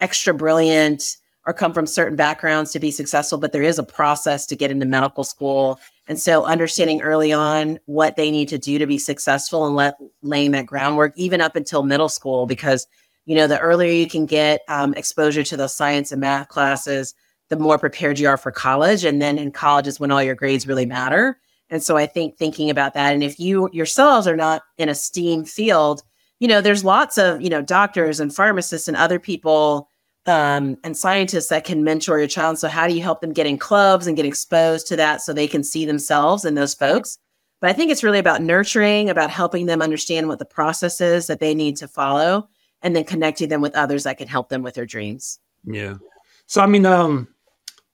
extra 0.00 0.34
brilliant 0.34 1.16
or 1.46 1.52
come 1.52 1.72
from 1.72 1.86
certain 1.86 2.16
backgrounds 2.16 2.72
to 2.72 2.80
be 2.80 2.90
successful, 2.90 3.38
but 3.38 3.52
there 3.52 3.62
is 3.62 3.78
a 3.78 3.84
process 3.84 4.44
to 4.46 4.56
get 4.56 4.70
into 4.70 4.84
medical 4.84 5.24
school. 5.24 5.78
And 6.06 6.18
so 6.18 6.44
understanding 6.44 7.00
early 7.02 7.32
on 7.32 7.78
what 7.86 8.16
they 8.16 8.30
need 8.30 8.48
to 8.48 8.58
do 8.58 8.78
to 8.78 8.86
be 8.86 8.98
successful 8.98 9.66
and 9.66 9.76
let 9.76 9.96
laying 10.22 10.50
that 10.52 10.66
groundwork, 10.66 11.12
even 11.16 11.40
up 11.40 11.56
until 11.56 11.82
middle 11.82 12.08
school, 12.08 12.46
because 12.46 12.86
you 13.28 13.34
know, 13.34 13.46
the 13.46 13.58
earlier 13.60 13.92
you 13.92 14.08
can 14.08 14.24
get 14.24 14.62
um, 14.68 14.94
exposure 14.94 15.44
to 15.44 15.56
those 15.56 15.76
science 15.76 16.10
and 16.12 16.20
math 16.22 16.48
classes, 16.48 17.14
the 17.48 17.56
more 17.56 17.78
prepared 17.78 18.18
you 18.18 18.28
are 18.28 18.36
for 18.36 18.50
college. 18.50 19.04
And 19.04 19.20
then 19.22 19.38
in 19.38 19.50
college 19.50 19.86
is 19.86 19.98
when 19.98 20.10
all 20.10 20.22
your 20.22 20.34
grades 20.34 20.66
really 20.66 20.86
matter. 20.86 21.38
And 21.70 21.82
so 21.82 21.96
I 21.96 22.06
think 22.06 22.36
thinking 22.36 22.70
about 22.70 22.94
that, 22.94 23.12
and 23.12 23.22
if 23.22 23.38
you 23.38 23.68
yourselves 23.72 24.26
are 24.26 24.36
not 24.36 24.62
in 24.78 24.88
a 24.88 24.94
STEAM 24.94 25.44
field, 25.44 26.02
you 26.40 26.48
know, 26.48 26.60
there's 26.60 26.84
lots 26.84 27.18
of, 27.18 27.42
you 27.42 27.50
know, 27.50 27.62
doctors 27.62 28.20
and 28.20 28.34
pharmacists 28.34 28.88
and 28.88 28.96
other 28.96 29.18
people 29.18 29.88
um, 30.26 30.76
and 30.84 30.96
scientists 30.96 31.48
that 31.48 31.64
can 31.64 31.84
mentor 31.84 32.18
your 32.18 32.28
child. 32.28 32.58
So, 32.58 32.68
how 32.68 32.86
do 32.86 32.94
you 32.94 33.02
help 33.02 33.20
them 33.20 33.32
get 33.32 33.46
in 33.46 33.58
clubs 33.58 34.06
and 34.06 34.16
get 34.16 34.26
exposed 34.26 34.86
to 34.88 34.96
that 34.96 35.22
so 35.22 35.32
they 35.32 35.48
can 35.48 35.64
see 35.64 35.84
themselves 35.84 36.44
and 36.44 36.56
those 36.56 36.74
folks? 36.74 37.18
But 37.60 37.70
I 37.70 37.72
think 37.72 37.90
it's 37.90 38.04
really 38.04 38.18
about 38.18 38.42
nurturing, 38.42 39.10
about 39.10 39.30
helping 39.30 39.66
them 39.66 39.82
understand 39.82 40.28
what 40.28 40.38
the 40.38 40.44
process 40.44 41.00
is 41.00 41.26
that 41.26 41.40
they 41.40 41.54
need 41.54 41.76
to 41.78 41.88
follow, 41.88 42.48
and 42.82 42.94
then 42.94 43.04
connecting 43.04 43.48
them 43.48 43.60
with 43.60 43.74
others 43.74 44.04
that 44.04 44.18
can 44.18 44.28
help 44.28 44.48
them 44.48 44.62
with 44.62 44.74
their 44.74 44.86
dreams. 44.86 45.40
Yeah. 45.64 45.94
So, 46.46 46.60
I 46.60 46.66
mean, 46.66 46.86
um, 46.86 47.28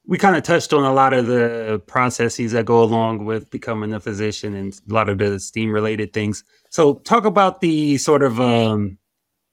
we 0.07 0.19
kind 0.19 0.37
of 0.37 0.43
touched 0.43 0.73
on 0.73 0.85
a 0.85 0.93
lot 0.93 1.15
of 1.15 1.27
the 1.27 1.81
processes 1.87 2.53
that 2.53 2.67
go 2.67 2.83
along 2.83 3.25
with 3.25 3.51
becoming 3.51 3.93
a 3.95 4.01
physician 4.01 4.55
and 4.55 4.79
a 4.89 4.93
lot 4.93 5.09
of 5.09 5.19
the 5.19 5.41
STEAM 5.41 5.71
related 5.71 6.13
things. 6.13 6.45
So, 6.71 6.95
talk 6.95 7.25
about 7.25 7.61
the 7.61 7.97
sort 7.97 8.23
of 8.23 8.41
um, 8.41 8.99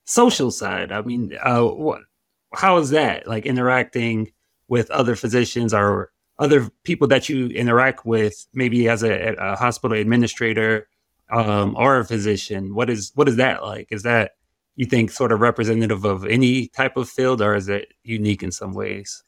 social 0.04 0.50
side. 0.50 0.92
I 0.92 1.02
mean, 1.02 1.36
uh, 1.42 1.62
what 1.62 2.02
how 2.54 2.76
is 2.78 2.90
that 2.90 3.26
like 3.26 3.46
interacting 3.46 4.32
with 4.68 4.90
other 4.90 5.16
physicians 5.16 5.72
or 5.72 6.12
other 6.38 6.70
people 6.84 7.08
that 7.08 7.28
you 7.28 7.46
interact 7.48 8.04
with, 8.04 8.46
maybe 8.52 8.88
as 8.88 9.02
a, 9.02 9.34
a 9.38 9.56
hospital 9.56 9.96
administrator 9.96 10.88
um, 11.30 11.74
or 11.78 11.98
a 11.98 12.04
physician? 12.04 12.74
What 12.74 12.90
is 12.90 13.12
what 13.14 13.28
is 13.28 13.36
that 13.36 13.62
like? 13.62 13.88
Is 13.90 14.02
that 14.02 14.32
you 14.76 14.86
think 14.86 15.10
sort 15.10 15.32
of 15.32 15.40
representative 15.40 16.04
of 16.04 16.26
any 16.26 16.68
type 16.68 16.96
of 16.96 17.08
field, 17.08 17.40
or 17.40 17.54
is 17.54 17.68
it 17.68 17.92
unique 18.02 18.42
in 18.42 18.52
some 18.52 18.74
ways? 18.74 19.22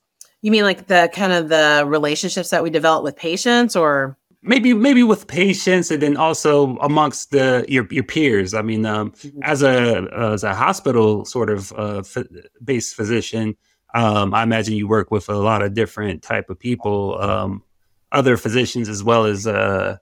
You 0.45 0.51
mean 0.51 0.65
like 0.65 0.89
the 0.89 1.11
kind 1.11 1.33
of 1.33 1.49
the 1.49 1.85
relationships 1.87 2.51
that 2.51 2.63
we 2.63 2.69
develop 2.69 3.03
with 3.03 3.17
patients, 3.17 3.75
or? 3.75 4.19
Maybe 4.43 4.75
maybe 4.75 5.03
with 5.03 5.27
patients 5.27 5.91
and 5.91 6.03
then 6.03 6.19
also 6.19 6.77
amongst 6.83 7.31
the 7.31 7.65
your 7.67 7.89
your 7.91 8.05
peers. 8.05 8.53
I 8.53 8.61
mean 8.61 8.85
um, 8.85 9.13
mm-hmm. 9.13 9.43
as 9.43 9.63
a 9.63 10.07
as 10.15 10.45
a 10.45 10.55
hospital 10.55 11.25
sort 11.25 11.49
of 11.49 11.73
uh, 11.73 12.01
f- 12.01 12.27
based 12.63 12.95
physician 12.95 13.57
um, 13.95 14.35
i 14.35 14.43
imagine 14.43 14.75
you 14.75 14.87
work 14.87 15.11
with 15.11 15.31
a 15.31 15.35
lot 15.35 15.63
of 15.63 15.73
different 15.73 16.23
type 16.23 16.51
of 16.51 16.59
people 16.59 17.19
um, 17.23 17.63
other 18.13 18.37
physicians 18.37 18.89
as 18.91 19.03
well 19.03 19.25
as 19.25 19.47
uh, 19.47 19.97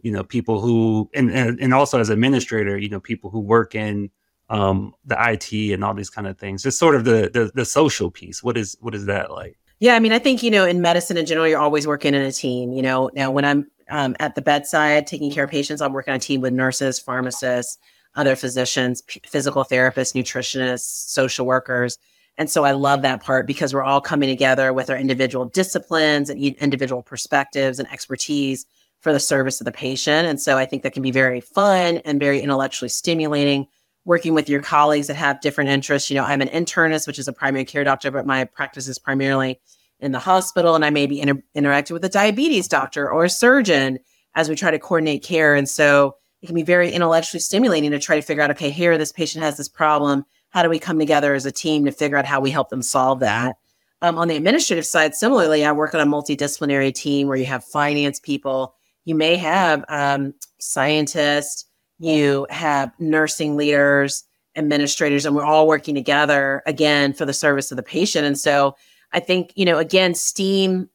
you 0.00 0.12
know 0.12 0.22
people 0.22 0.60
who 0.60 1.10
and, 1.12 1.28
and, 1.32 1.58
and 1.58 1.74
also 1.74 1.98
as 1.98 2.08
administrator 2.08 2.78
you 2.78 2.88
know 2.88 3.00
people 3.00 3.30
who 3.30 3.40
work 3.40 3.74
in 3.74 4.10
um, 4.48 4.94
the 5.04 5.16
IT 5.18 5.72
and 5.74 5.82
all 5.82 5.92
these 5.92 6.08
kind 6.08 6.26
of 6.28 6.38
things. 6.38 6.62
Just 6.62 6.78
sort 6.78 6.94
of 6.94 7.04
the, 7.04 7.30
the 7.34 7.50
the 7.54 7.64
social 7.64 8.10
piece. 8.10 8.42
What 8.42 8.56
is 8.56 8.76
what 8.80 8.94
is 8.94 9.06
that 9.06 9.30
like 9.30 9.58
yeah, 9.80 9.94
I 9.94 10.00
mean, 10.00 10.12
I 10.12 10.18
think, 10.18 10.42
you 10.42 10.50
know, 10.50 10.64
in 10.64 10.80
medicine 10.80 11.16
in 11.16 11.26
general, 11.26 11.46
you're 11.46 11.60
always 11.60 11.86
working 11.86 12.14
in 12.14 12.22
a 12.22 12.32
team. 12.32 12.72
You 12.72 12.82
know, 12.82 13.10
now 13.14 13.30
when 13.30 13.44
I'm 13.44 13.66
um, 13.90 14.16
at 14.20 14.34
the 14.34 14.42
bedside 14.42 15.06
taking 15.06 15.30
care 15.30 15.44
of 15.44 15.50
patients. 15.50 15.80
I'm 15.80 15.92
working 15.92 16.12
on 16.12 16.16
a 16.16 16.20
team 16.20 16.40
with 16.40 16.52
nurses, 16.52 16.98
pharmacists, 16.98 17.78
other 18.14 18.36
physicians, 18.36 19.02
p- 19.02 19.20
physical 19.26 19.64
therapists, 19.64 20.14
nutritionists, 20.14 21.08
social 21.08 21.46
workers. 21.46 21.98
And 22.36 22.48
so 22.50 22.64
I 22.64 22.72
love 22.72 23.02
that 23.02 23.22
part 23.22 23.46
because 23.46 23.74
we're 23.74 23.82
all 23.82 24.00
coming 24.00 24.28
together 24.28 24.72
with 24.72 24.90
our 24.90 24.96
individual 24.96 25.46
disciplines 25.46 26.30
and 26.30 26.40
individual 26.40 27.02
perspectives 27.02 27.78
and 27.78 27.90
expertise 27.90 28.64
for 29.00 29.12
the 29.12 29.20
service 29.20 29.60
of 29.60 29.64
the 29.64 29.72
patient. 29.72 30.26
And 30.28 30.40
so 30.40 30.56
I 30.56 30.64
think 30.64 30.82
that 30.82 30.92
can 30.92 31.02
be 31.02 31.10
very 31.10 31.40
fun 31.40 31.98
and 31.98 32.20
very 32.20 32.40
intellectually 32.40 32.88
stimulating 32.88 33.66
working 34.04 34.34
with 34.34 34.48
your 34.48 34.62
colleagues 34.62 35.06
that 35.08 35.16
have 35.16 35.40
different 35.40 35.70
interests. 35.70 36.10
You 36.10 36.16
know, 36.16 36.24
I'm 36.24 36.40
an 36.40 36.48
internist, 36.48 37.06
which 37.06 37.18
is 37.18 37.28
a 37.28 37.32
primary 37.32 37.64
care 37.64 37.84
doctor, 37.84 38.10
but 38.10 38.26
my 38.26 38.44
practice 38.44 38.88
is 38.88 38.98
primarily 38.98 39.60
in 40.00 40.12
the 40.12 40.18
hospital 40.18 40.74
and 40.74 40.84
I 40.84 40.90
may 40.90 41.06
be 41.06 41.20
inter- 41.20 41.42
interacting 41.54 41.94
with 41.94 42.04
a 42.04 42.08
diabetes 42.08 42.68
doctor 42.68 43.10
or 43.10 43.24
a 43.24 43.30
surgeon 43.30 43.98
as 44.34 44.48
we 44.48 44.54
try 44.54 44.70
to 44.70 44.78
coordinate 44.78 45.22
care. 45.22 45.54
And 45.54 45.68
so 45.68 46.16
it 46.40 46.46
can 46.46 46.54
be 46.54 46.62
very 46.62 46.92
intellectually 46.92 47.40
stimulating 47.40 47.90
to 47.90 47.98
try 47.98 48.16
to 48.16 48.22
figure 48.22 48.42
out, 48.42 48.50
okay, 48.52 48.70
here 48.70 48.96
this 48.96 49.12
patient 49.12 49.44
has 49.44 49.56
this 49.56 49.68
problem. 49.68 50.24
How 50.50 50.62
do 50.62 50.68
we 50.68 50.78
come 50.78 50.98
together 50.98 51.34
as 51.34 51.44
a 51.44 51.52
team 51.52 51.84
to 51.84 51.92
figure 51.92 52.16
out 52.16 52.24
how 52.24 52.40
we 52.40 52.50
help 52.50 52.68
them 52.68 52.82
solve 52.82 53.20
that? 53.20 53.56
Um, 54.00 54.16
on 54.16 54.28
the 54.28 54.36
administrative 54.36 54.86
side, 54.86 55.16
similarly, 55.16 55.64
I 55.64 55.72
work 55.72 55.94
on 55.94 56.00
a 56.00 56.06
multidisciplinary 56.06 56.94
team 56.94 57.26
where 57.26 57.36
you 57.36 57.46
have 57.46 57.64
finance 57.64 58.20
people, 58.20 58.76
you 59.04 59.16
may 59.16 59.36
have 59.36 59.84
um, 59.88 60.34
scientists, 60.60 61.64
you 61.98 62.46
have 62.50 62.92
nursing 62.98 63.56
leaders, 63.56 64.24
administrators, 64.56 65.24
and 65.24 65.34
we're 65.34 65.44
all 65.44 65.66
working 65.66 65.94
together 65.94 66.62
again 66.66 67.12
for 67.12 67.24
the 67.24 67.32
service 67.32 67.70
of 67.70 67.76
the 67.76 67.82
patient. 67.82 68.26
And 68.26 68.38
so 68.38 68.76
I 69.12 69.20
think, 69.20 69.52
you 69.54 69.64
know, 69.64 69.78
again, 69.78 70.14
STEAM 70.14 70.88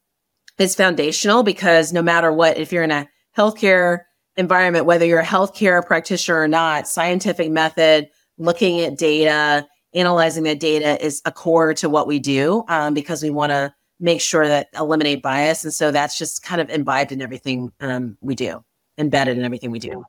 is 0.59 0.75
foundational 0.75 1.43
because 1.43 1.91
no 1.93 2.01
matter 2.01 2.31
what, 2.31 2.57
if 2.57 2.71
you're 2.71 2.83
in 2.83 2.91
a 2.91 3.07
healthcare 3.37 4.01
environment, 4.37 4.85
whether 4.85 5.05
you're 5.05 5.19
a 5.19 5.25
healthcare 5.25 5.85
practitioner 5.85 6.39
or 6.39 6.47
not, 6.47 6.87
scientific 6.87 7.51
method, 7.51 8.09
looking 8.37 8.81
at 8.81 8.97
data, 8.97 9.67
analyzing 9.93 10.43
that 10.43 10.59
data 10.59 11.03
is 11.03 11.21
a 11.25 11.31
core 11.31 11.73
to 11.75 11.89
what 11.89 12.07
we 12.07 12.19
do 12.19 12.63
um, 12.67 12.93
because 12.93 13.23
we 13.23 13.29
want 13.29 13.51
to 13.51 13.73
make 13.99 14.21
sure 14.21 14.47
that 14.47 14.67
eliminate 14.77 15.21
bias. 15.21 15.63
And 15.63 15.73
so 15.73 15.91
that's 15.91 16.17
just 16.17 16.43
kind 16.43 16.59
of 16.59 16.69
imbibed 16.69 17.11
in 17.11 17.21
everything 17.21 17.71
um, 17.79 18.17
we 18.21 18.35
do, 18.35 18.63
embedded 18.97 19.37
in 19.37 19.45
everything 19.45 19.71
we 19.71 19.79
do. 19.79 20.03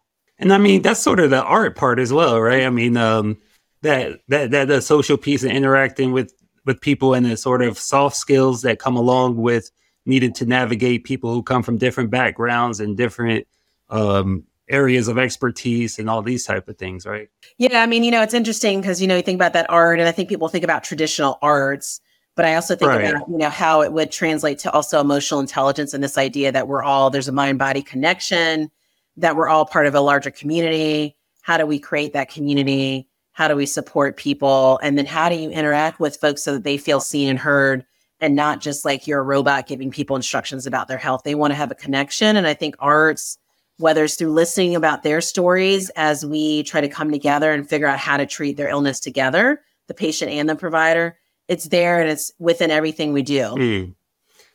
And 0.45 0.53
I 0.53 0.59
mean, 0.59 0.83
that's 0.83 1.01
sort 1.01 1.21
of 1.21 1.31
the 1.31 1.43
art 1.43 1.75
part 1.75 1.99
as 1.99 2.13
well, 2.13 2.39
right? 2.39 2.65
I 2.65 2.71
mean, 2.71 2.99
um, 2.99 3.39
that, 3.81 4.21
that, 4.29 4.51
that 4.51 4.69
the 4.69 4.83
social 4.83 5.17
piece 5.17 5.43
and 5.43 5.51
interacting 5.51 6.13
with 6.13 6.35
with 6.67 6.83
people 6.83 7.15
and 7.15 7.25
the 7.25 7.37
sort 7.37 7.63
of 7.63 7.79
soft 7.79 8.17
skills 8.17 8.61
that 8.63 8.79
come 8.79 8.95
along 8.95 9.37
with 9.37 9.71
needing 10.05 10.35
to 10.35 10.45
navigate 10.45 11.05
people 11.05 11.33
who 11.33 11.43
come 11.43 11.63
from 11.63 11.79
different 11.79 12.11
backgrounds 12.11 12.79
and 12.79 12.95
different 12.95 13.47
um, 13.89 14.45
areas 14.69 15.09
of 15.09 15.17
expertise 15.17 15.99
and 15.99 16.11
all 16.11 16.21
these 16.21 16.45
type 16.45 16.69
of 16.69 16.77
things, 16.77 17.07
right? 17.07 17.31
Yeah, 17.57 17.83
I 17.83 17.87
mean, 17.87 18.05
you 18.05 18.11
know, 18.11 18.21
it's 18.21 18.35
interesting 18.35 18.83
because 18.83 19.01
you 19.01 19.09
know 19.09 19.17
you 19.17 19.23
think 19.23 19.37
about 19.37 19.55
that 19.55 19.71
art, 19.71 19.99
and 19.99 20.07
I 20.07 20.13
think 20.13 20.29
people 20.29 20.49
think 20.49 20.65
about 20.65 20.85
traditional 20.85 21.39
arts, 21.41 22.03
but 22.35 22.45
I 22.45 22.55
also 22.55 22.77
think 22.77 22.91
right. 22.91 23.15
about 23.15 23.31
you 23.31 23.39
know 23.39 23.49
how 23.49 23.81
it 23.81 23.95
would 23.95 24.13
translate 24.13 24.59
to 24.61 24.71
also 24.73 25.01
emotional 25.01 25.41
intelligence 25.41 25.95
and 25.95 26.05
this 26.05 26.19
idea 26.19 26.53
that 26.53 26.69
we're 26.69 26.83
all 26.83 27.09
there's 27.09 27.29
a 27.29 27.33
mind 27.33 27.59
body 27.59 27.81
connection, 27.81 28.71
that 29.17 29.37
we're 29.37 29.49
all 29.49 29.67
part 29.67 29.87
of 29.87 29.95
a 29.95 30.01
larger 30.01 30.31
community. 30.31 31.17
How 31.43 31.57
do 31.57 31.67
we 31.67 31.79
create 31.79 32.13
that 32.13 32.31
community? 32.31 33.09
How 33.33 33.49
do 33.49 33.57
we 33.57 33.67
support 33.67 34.17
people? 34.17 34.79
And 34.83 34.97
then 34.97 35.07
how 35.07 35.29
do 35.29 35.35
you 35.35 35.51
interact 35.51 36.01
with 36.01 36.17
folks 36.17 36.43
so 36.43 36.55
that 36.55 36.65
they 36.65 36.77
feel 36.77 37.01
seen 37.01 37.29
and 37.29 37.39
heard 37.39 37.85
and 38.21 38.37
not 38.37 38.61
just 38.61 38.85
like 38.85 39.07
you're 39.07 39.21
a 39.21 39.25
robot 39.25 39.67
giving 39.67 39.91
people 39.91 40.17
instructions 40.17 40.67
about 40.67 40.89
their 40.89 40.99
health? 40.99 41.23
They 41.25 41.35
want 41.35 41.51
to 41.51 41.57
have 41.57 41.71
a 41.71 41.75
connection. 41.75 42.37
And 42.37 42.47
I 42.47 42.55
think 42.55 42.77
arts, 42.79 43.39
whether 43.79 44.05
it's 44.05 44.15
through 44.15 44.33
listening 44.33 44.77
about 44.77 45.03
their 45.03 45.21
stories 45.21 45.91
as 45.97 46.25
we 46.25 46.63
try 46.63 46.81
to 46.81 46.89
come 46.89 47.11
together 47.11 47.51
and 47.53 47.69
figure 47.69 47.89
out 47.89 47.99
how 47.99 48.17
to 48.17 48.27
treat 48.27 48.57
their 48.57 48.69
illness 48.69 49.01
together, 49.01 49.61
the 49.89 49.95
patient 49.95 50.31
and 50.31 50.49
the 50.49 50.55
provider, 50.55 51.19
it's 51.49 51.69
there 51.69 52.01
and 52.01 52.09
it's 52.09 52.33
within 52.39 52.71
everything 52.71 53.13
we 53.13 53.23
do. 53.23 53.43
Mm. 53.43 53.95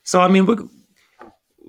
So, 0.04 0.22
I 0.22 0.28
mean, 0.28 0.70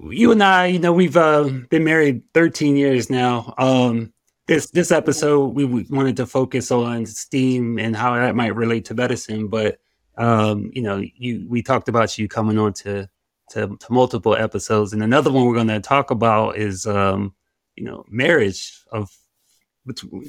you 0.09 0.33
and 0.33 0.43
I, 0.43 0.67
you 0.67 0.79
know, 0.79 0.93
we've 0.93 1.17
uh, 1.17 1.49
been 1.69 1.85
married 1.85 2.23
13 2.35 2.77
years 2.77 3.11
now. 3.11 3.55
Um, 3.59 4.13
this 4.47 4.71
this 4.71 4.91
episode, 4.91 5.55
we 5.55 5.65
wanted 5.65 6.17
to 6.17 6.27
focus 6.27 6.71
on 6.71 7.07
STEAM 7.07 7.79
and 7.79 7.95
how 7.95 8.15
that 8.15 8.35
might 8.35 8.55
relate 8.55 8.85
to 8.87 8.95
medicine. 8.95 9.49
But 9.49 9.79
um, 10.17 10.71
you 10.75 10.83
know, 10.83 11.03
you 11.17 11.47
we 11.49 11.63
talked 11.63 11.89
about 11.89 12.19
you 12.19 12.29
coming 12.29 12.59
on 12.59 12.73
to 12.75 13.09
to, 13.51 13.77
to 13.77 13.93
multiple 13.93 14.35
episodes, 14.35 14.93
and 14.93 15.03
another 15.03 15.31
one 15.31 15.45
we're 15.45 15.55
going 15.55 15.69
to 15.69 15.81
talk 15.81 16.11
about 16.11 16.57
is 16.57 16.87
um, 16.87 17.35
you 17.77 17.85
know 17.85 18.05
marriage 18.09 18.83
of 18.91 19.09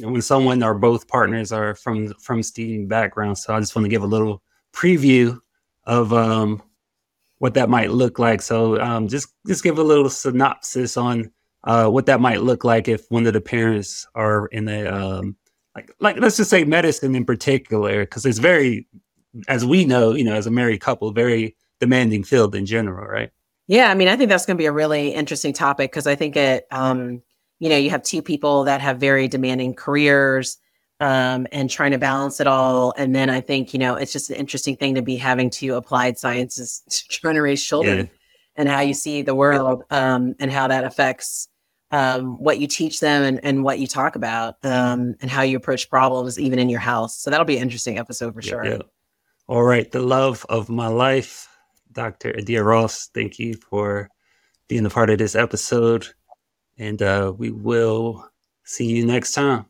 when 0.01 0.21
someone 0.21 0.63
or 0.63 0.75
both 0.75 1.07
partners 1.07 1.51
are 1.51 1.75
from 1.75 2.13
from 2.15 2.43
STEAM 2.43 2.87
backgrounds. 2.87 3.43
So 3.43 3.55
I 3.55 3.59
just 3.59 3.75
want 3.75 3.85
to 3.85 3.89
give 3.89 4.03
a 4.03 4.07
little 4.07 4.43
preview 4.73 5.39
of 5.85 6.13
um, 6.13 6.61
what 7.41 7.55
that 7.55 7.69
might 7.69 7.89
look 7.89 8.19
like. 8.19 8.39
So 8.39 8.79
um, 8.79 9.07
just 9.07 9.29
just 9.47 9.63
give 9.63 9.79
a 9.79 9.83
little 9.83 10.11
synopsis 10.11 10.95
on 10.95 11.31
uh, 11.63 11.89
what 11.89 12.05
that 12.05 12.21
might 12.21 12.43
look 12.43 12.63
like 12.63 12.87
if 12.87 13.09
one 13.09 13.25
of 13.25 13.33
the 13.33 13.41
parents 13.41 14.05
are 14.13 14.45
in 14.47 14.65
the 14.65 14.93
um, 14.93 15.35
like 15.73 15.91
like 15.99 16.17
let's 16.19 16.37
just 16.37 16.51
say 16.51 16.63
medicine 16.65 17.15
in 17.15 17.25
particular, 17.25 18.01
because 18.01 18.27
it's 18.27 18.37
very, 18.37 18.87
as 19.47 19.65
we 19.65 19.85
know, 19.85 20.13
you 20.13 20.23
know, 20.23 20.35
as 20.35 20.45
a 20.45 20.51
married 20.51 20.81
couple, 20.81 21.11
very 21.13 21.55
demanding 21.79 22.23
field 22.23 22.53
in 22.53 22.67
general, 22.67 23.07
right? 23.07 23.31
Yeah, 23.67 23.89
I 23.89 23.95
mean, 23.95 24.07
I 24.07 24.15
think 24.15 24.29
that's 24.29 24.45
going 24.45 24.57
to 24.57 24.61
be 24.61 24.67
a 24.67 24.71
really 24.71 25.09
interesting 25.09 25.51
topic 25.51 25.91
because 25.91 26.05
I 26.05 26.13
think 26.13 26.35
it, 26.35 26.67
um, 26.69 27.23
you 27.57 27.69
know, 27.69 27.77
you 27.77 27.89
have 27.89 28.03
two 28.03 28.21
people 28.21 28.65
that 28.65 28.81
have 28.81 28.99
very 28.99 29.27
demanding 29.27 29.73
careers 29.73 30.57
um, 31.01 31.47
and 31.51 31.67
trying 31.67 31.91
to 31.91 31.97
balance 31.97 32.39
it 32.39 32.47
all. 32.47 32.93
And 32.95 33.13
then 33.13 33.29
I 33.29 33.41
think, 33.41 33.73
you 33.73 33.79
know, 33.79 33.95
it's 33.95 34.13
just 34.13 34.29
an 34.29 34.35
interesting 34.35 34.77
thing 34.77 34.95
to 34.95 35.01
be 35.01 35.17
having 35.17 35.49
to 35.49 35.75
applied 35.75 36.17
sciences 36.17 36.83
trying 37.09 37.35
to 37.35 37.41
raise 37.41 37.65
children 37.65 37.97
yeah. 37.97 38.05
and 38.55 38.69
how 38.69 38.81
you 38.81 38.93
see 38.93 39.23
the 39.23 39.35
world 39.35 39.83
um, 39.89 40.35
and 40.39 40.51
how 40.51 40.67
that 40.67 40.83
affects 40.83 41.47
um, 41.89 42.41
what 42.41 42.59
you 42.59 42.67
teach 42.67 42.99
them 42.99 43.23
and, 43.23 43.43
and 43.43 43.63
what 43.63 43.79
you 43.79 43.87
talk 43.87 44.15
about 44.15 44.55
um, 44.63 45.15
and 45.21 45.31
how 45.31 45.41
you 45.41 45.57
approach 45.57 45.89
problems 45.89 46.39
even 46.39 46.59
in 46.59 46.69
your 46.69 46.79
house. 46.79 47.17
So 47.17 47.31
that'll 47.31 47.45
be 47.45 47.57
an 47.57 47.63
interesting 47.63 47.97
episode 47.97 48.35
for 48.35 48.41
sure. 48.43 48.63
Yeah. 48.63 48.77
All 49.47 49.63
right. 49.63 49.91
The 49.91 50.01
love 50.01 50.45
of 50.49 50.69
my 50.69 50.87
life, 50.87 51.49
Dr. 51.91 52.33
Adia 52.37 52.63
Ross, 52.63 53.09
thank 53.13 53.39
you 53.39 53.55
for 53.55 54.07
being 54.67 54.85
a 54.85 54.89
part 54.89 55.09
of 55.09 55.17
this 55.17 55.35
episode. 55.35 56.07
And 56.77 57.01
uh, 57.01 57.33
we 57.35 57.49
will 57.49 58.29
see 58.63 58.85
you 58.85 59.05
next 59.05 59.33
time. 59.33 59.65